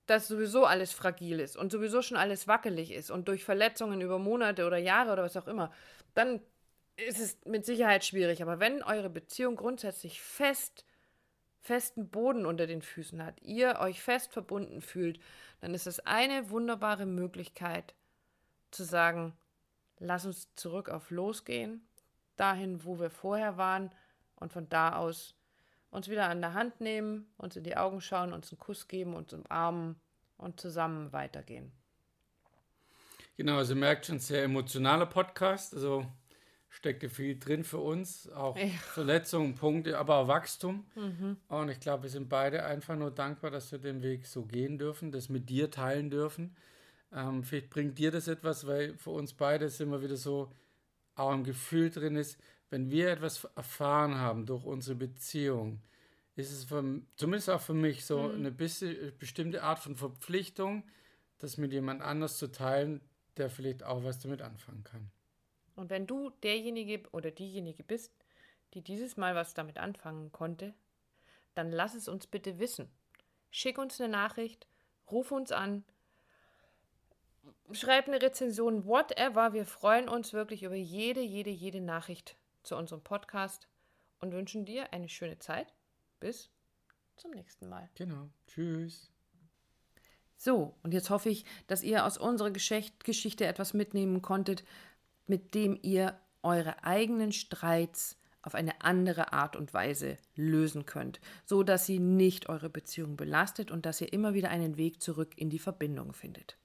das 0.06 0.28
sowieso 0.28 0.66
alles 0.66 0.92
fragil 0.92 1.40
ist 1.40 1.58
und 1.58 1.72
sowieso 1.72 2.02
schon 2.02 2.18
alles 2.18 2.48
wackelig 2.48 2.92
ist 2.92 3.12
und 3.12 3.28
durch 3.28 3.44
Verletzungen 3.44 4.02
über 4.02 4.20
Monate 4.20 4.66
oder 4.66 4.78
Jahre 4.78 5.14
oder 5.14 5.24
was 5.24 5.38
auch 5.38 5.48
immer, 5.48 5.72
dann 6.14 6.42
ist 6.98 7.20
es 7.20 7.38
mit 7.46 7.66
Sicherheit 7.66 8.04
schwierig. 8.04 8.42
Aber 8.42 8.60
wenn 8.60 8.84
eure 8.84 9.10
Beziehung 9.10 9.56
grundsätzlich 9.56 10.22
fest, 10.22 10.86
festen 11.60 12.10
Boden 12.10 12.46
unter 12.46 12.68
den 12.68 12.82
Füßen 12.82 13.24
hat, 13.24 13.42
ihr 13.42 13.80
euch 13.80 14.02
fest 14.02 14.34
verbunden 14.34 14.82
fühlt, 14.82 15.20
dann 15.62 15.74
ist 15.74 15.88
es 15.88 16.00
eine 16.00 16.50
wunderbare 16.50 17.06
Möglichkeit 17.06 17.94
zu 18.72 18.84
sagen, 18.84 19.38
lass 20.00 20.26
uns 20.26 20.54
zurück 20.56 20.90
auf 20.90 21.12
losgehen, 21.12 21.88
dahin, 22.36 22.84
wo 22.84 23.00
wir 23.00 23.10
vorher 23.10 23.58
waren 23.58 23.94
und 24.36 24.52
von 24.52 24.68
da 24.70 24.96
aus 24.96 25.36
uns 25.92 26.10
wieder 26.10 26.30
an 26.30 26.42
der 26.42 26.54
Hand 26.54 26.82
nehmen, 26.82 27.28
uns 27.38 27.56
in 27.56 27.64
die 27.64 27.78
Augen 27.78 28.02
schauen, 28.02 28.34
uns 28.34 28.52
einen 28.52 28.60
Kuss 28.60 28.88
geben, 28.88 29.14
uns 29.14 29.34
umarmen 29.34 29.98
und 30.38 30.60
zusammen 30.60 31.14
weitergehen. 31.14 31.72
Genau, 33.38 33.58
also 33.58 33.74
ihr 33.74 33.80
merkt 33.80 34.06
schon, 34.06 34.20
sehr 34.20 34.44
emotionaler 34.44 35.06
Podcast. 35.06 35.74
Also 35.74 36.06
steckte 36.70 37.10
viel 37.10 37.38
drin 37.38 37.64
für 37.64 37.80
uns. 37.80 38.30
Auch 38.30 38.58
Ja. 38.58 38.68
Verletzungen, 38.94 39.56
Punkte, 39.56 39.98
aber 39.98 40.16
auch 40.16 40.28
Wachstum. 40.28 40.86
Und 41.50 41.70
ich 41.70 41.80
glaube, 41.80 42.04
wir 42.04 42.10
sind 42.10 42.30
beide 42.30 42.64
einfach 42.64 42.96
nur 42.96 43.12
dankbar, 43.12 43.52
dass 43.52 43.72
wir 43.72 43.80
den 43.80 44.02
Weg 44.02 44.26
so 44.26 44.44
gehen 44.46 44.78
dürfen, 44.78 45.12
das 45.12 45.28
mit 45.30 45.50
dir 45.50 45.70
teilen 45.70 46.10
dürfen. 46.10 46.56
Ähm, 47.14 47.44
vielleicht 47.44 47.70
bringt 47.70 48.00
dir 48.00 48.12
das 48.12 48.30
etwas, 48.30 48.66
weil 48.68 48.98
für 48.98 49.10
uns 49.10 49.34
beide 49.34 49.66
ist 49.66 49.82
immer 49.82 50.02
wieder 50.02 50.16
so, 50.16 50.50
auch 51.16 51.32
ein 51.32 51.44
Gefühl 51.44 51.90
drin 51.90 52.16
ist, 52.16 52.40
wenn 52.72 52.90
wir 52.90 53.10
etwas 53.10 53.44
erfahren 53.56 54.16
haben 54.16 54.46
durch 54.46 54.64
unsere 54.64 54.96
Beziehung, 54.96 55.82
ist 56.36 56.52
es 56.52 56.64
für, 56.64 57.02
zumindest 57.18 57.50
auch 57.50 57.62
für 57.62 57.74
mich 57.74 58.06
so 58.06 58.30
eine 58.30 58.50
bisschen, 58.50 59.16
bestimmte 59.20 59.62
Art 59.62 59.80
von 59.80 59.98
Verpflichtung, 59.98 60.84
das 61.38 61.58
mit 61.58 61.74
jemand 61.74 62.02
anders 62.02 62.38
zu 62.38 62.48
teilen, 62.48 63.02
der 63.36 63.50
vielleicht 63.50 63.84
auch 63.84 64.04
was 64.06 64.20
damit 64.20 64.42
anfangen 64.42 64.84
kann. 64.86 65.12
Und 65.76 65.90
wenn 65.90 66.08
du 66.08 66.30
derjenige 66.44 67.04
oder 67.12 67.30
diejenige 67.30 67.84
bist, 67.84 68.14
die 68.74 68.82
dieses 68.82 69.18
Mal 69.18 69.36
was 69.36 69.54
damit 69.54 69.78
anfangen 69.78 70.32
konnte, 70.32 70.74
dann 71.56 71.72
lass 71.72 71.94
es 71.94 72.08
uns 72.08 72.26
bitte 72.26 72.58
wissen. 72.60 72.90
Schick 73.50 73.78
uns 73.78 74.00
eine 74.00 74.10
Nachricht, 74.10 74.66
ruf 75.12 75.34
uns 75.34 75.52
an, 75.52 75.84
schreib 77.74 78.08
eine 78.08 78.22
Rezension, 78.22 78.86
whatever. 78.86 79.52
Wir 79.52 79.66
freuen 79.66 80.08
uns 80.08 80.32
wirklich 80.32 80.64
über 80.64 80.76
jede, 80.76 81.20
jede, 81.20 81.50
jede 81.50 81.82
Nachricht 81.82 82.38
zu 82.64 82.76
unserem 82.76 83.04
Podcast 83.04 83.68
und 84.20 84.34
wünschen 84.34 84.66
dir 84.66 84.94
eine 84.94 85.10
schöne 85.10 85.40
Zeit. 85.40 85.74
Bis 86.20 86.50
zum 87.18 87.32
nächsten 87.32 87.68
Mal. 87.68 87.90
Genau. 87.96 88.30
Tschüss. 88.48 89.12
So, 90.38 90.76
und 90.82 90.94
jetzt 90.94 91.10
hoffe 91.10 91.30
ich, 91.30 91.46
dass 91.68 91.84
ihr 91.84 92.06
aus 92.06 92.18
unserer 92.18 92.52
Geschicht 92.52 93.04
Geschichte 93.04 93.46
etwas 93.46 93.74
mitnehmen 93.74 94.22
konntet, 94.22 94.64
mit 95.28 95.54
dem 95.54 95.78
ihr 95.82 96.20
eure 96.42 96.84
eigenen 96.84 97.32
Streits 97.32 98.18
auf 98.42 98.56
eine 98.56 98.82
andere 98.82 99.34
Art 99.34 99.56
und 99.56 99.74
Weise 99.74 100.18
lösen 100.36 100.86
könnt, 100.86 101.20
so 101.46 101.62
dass 101.62 101.86
sie 101.86 102.00
nicht 102.00 102.50
eure 102.50 102.70
Beziehung 102.70 103.18
belastet 103.18 103.70
und 103.70 103.86
dass 103.86 104.02
ihr 104.02 104.12
immer 104.14 104.34
wieder 104.34 104.50
einen 104.50 104.78
Weg 104.78 105.02
zurück 105.02 105.38
in 105.38 105.50
die 105.50 105.60
Verbindung 105.60 106.14
findet. 106.14 106.58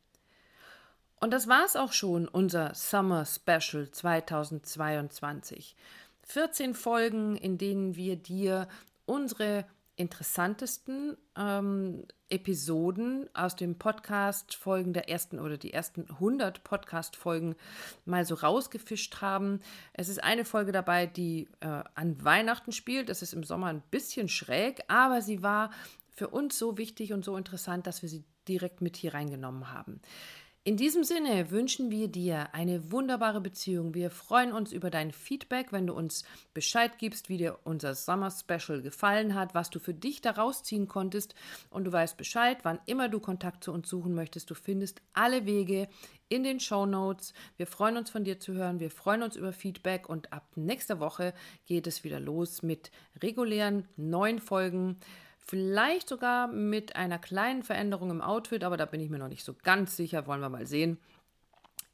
Und 1.27 1.33
das 1.33 1.49
war's 1.49 1.75
auch 1.75 1.93
schon, 1.93 2.29
unser 2.29 2.73
Summer 2.77 3.25
Special 3.27 3.91
2022. 3.91 5.75
14 6.23 6.73
Folgen, 6.73 7.35
in 7.35 7.59
denen 7.59 7.97
wir 7.97 8.15
dir 8.15 8.69
unsere 9.07 9.65
interessantesten 9.97 11.17
ähm, 11.37 12.05
Episoden 12.29 13.29
aus 13.35 13.57
dem 13.57 13.77
Podcast-Folgen 13.77 14.93
der 14.93 15.09
ersten 15.09 15.41
oder 15.41 15.57
die 15.57 15.73
ersten 15.73 16.09
100 16.09 16.63
Podcast-Folgen 16.63 17.57
mal 18.05 18.25
so 18.25 18.37
rausgefischt 18.37 19.21
haben. 19.21 19.59
Es 19.95 20.09
ist 20.09 20.23
eine 20.23 20.45
Folge 20.45 20.71
dabei, 20.71 21.07
die 21.07 21.49
äh, 21.59 21.83
an 21.97 22.23
Weihnachten 22.25 22.71
spielt. 22.71 23.11
Es 23.11 23.23
ist 23.23 23.33
im 23.33 23.43
Sommer 23.43 23.67
ein 23.67 23.83
bisschen 23.91 24.29
schräg, 24.29 24.85
aber 24.87 25.23
sie 25.23 25.43
war 25.43 25.73
für 26.09 26.29
uns 26.29 26.57
so 26.57 26.79
wichtig 26.79 27.13
und 27.13 27.25
so 27.25 27.37
interessant, 27.37 27.89
dass 27.89 28.03
wir 28.03 28.09
sie 28.09 28.23
direkt 28.47 28.81
mit 28.81 28.97
hier 28.97 29.13
reingenommen 29.13 29.73
haben. 29.73 30.01
In 30.67 30.77
diesem 30.77 31.05
Sinne 31.05 31.53
wünschen 31.53 31.93
wir 31.93 32.09
dir 32.09 32.53
eine 32.53 32.91
wunderbare 32.91 33.41
Beziehung. 33.41 33.95
Wir 33.95 34.11
freuen 34.11 34.51
uns 34.51 34.73
über 34.73 34.91
dein 34.91 35.13
Feedback, 35.13 35.71
wenn 35.71 35.87
du 35.87 35.95
uns 35.95 36.25
Bescheid 36.55 36.99
gibst, 36.99 37.29
wie 37.29 37.37
dir 37.37 37.61
unser 37.63 37.95
Summer 37.95 38.33
Special 38.33 38.83
gefallen 38.83 39.37
hat, 39.37 39.55
was 39.55 39.71
du 39.71 39.79
für 39.79 39.95
dich 39.95 40.23
daraus 40.23 40.65
ziehen 40.65 40.89
konntest. 40.89 41.37
Und 41.71 41.85
du 41.85 41.93
weißt 41.93 42.17
Bescheid, 42.17 42.59
wann 42.65 42.81
immer 42.87 43.09
du 43.09 43.21
Kontakt 43.21 43.63
zu 43.63 43.73
uns 43.73 43.89
suchen 43.89 44.17
möchtest. 44.17 44.51
Du 44.51 44.57
findest 44.57 45.03
alle 45.13 45.47
Wege 45.47 45.87
in 46.29 46.43
den 46.43 46.59
Show 46.59 46.85
Notes. 46.85 47.33
Wir 47.57 47.69
freuen 47.69 47.97
uns 47.97 48.11
von 48.11 48.25
dir 48.25 48.41
zu 48.41 48.55
hören. 48.55 48.81
Wir 48.81 48.91
freuen 48.91 49.23
uns 49.23 49.37
über 49.37 49.53
Feedback. 49.53 50.09
Und 50.09 50.33
ab 50.33 50.49
nächster 50.57 50.99
Woche 50.99 51.33
geht 51.67 51.87
es 51.87 52.03
wieder 52.03 52.19
los 52.19 52.65
mit 52.65 52.91
regulären 53.23 53.87
neuen 53.97 54.41
Folgen. 54.41 54.99
Vielleicht 55.49 56.09
sogar 56.09 56.49
mit 56.49 56.97
einer 56.97 57.21
kleinen 57.21 57.63
Veränderung 57.63 58.11
im 58.11 58.21
Outfit, 58.21 58.65
aber 58.65 58.77
da 58.77 58.85
bin 58.85 59.01
ich 59.01 59.11
mir 59.11 59.19
noch 59.19 59.29
nicht 59.29 59.45
so 59.45 59.55
ganz 59.55 59.97
sicher. 59.97 60.27
Wollen 60.27 60.41
wir 60.41 60.49
mal 60.49 60.67
sehen. 60.67 60.99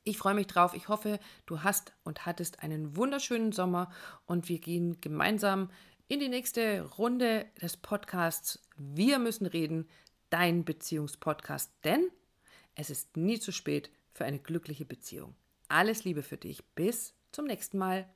Ich 0.05 0.17
freue 0.17 0.33
mich 0.33 0.47
drauf. 0.47 0.73
Ich 0.75 0.89
hoffe, 0.89 1.21
du 1.45 1.63
hast 1.63 1.93
und 2.03 2.25
hattest 2.25 2.63
einen 2.63 2.97
wunderschönen 2.97 3.53
Sommer 3.53 3.93
und 4.25 4.49
wir 4.49 4.59
gehen 4.59 5.03
gemeinsam 5.03 5.71
in 6.09 6.19
die 6.19 6.31
nächste 6.31 6.83
Runde 6.97 7.45
des 7.61 7.77
Podcasts 7.77 8.59
Wir 8.79 9.19
müssen 9.19 9.47
reden, 9.47 9.87
dein 10.31 10.65
Beziehungspodcast, 10.65 11.73
denn 11.85 12.11
es 12.75 12.89
ist 12.89 13.19
nie 13.19 13.39
zu 13.39 13.53
spät 13.53 13.91
für 14.13 14.25
eine 14.25 14.39
glückliche 14.39 14.87
Beziehung. 14.87 15.35
Alles 15.69 16.05
Liebe 16.05 16.23
für 16.23 16.39
dich. 16.39 16.65
Bis 16.75 17.15
zum 17.33 17.45
nächsten 17.45 17.77
Mal. 17.77 18.09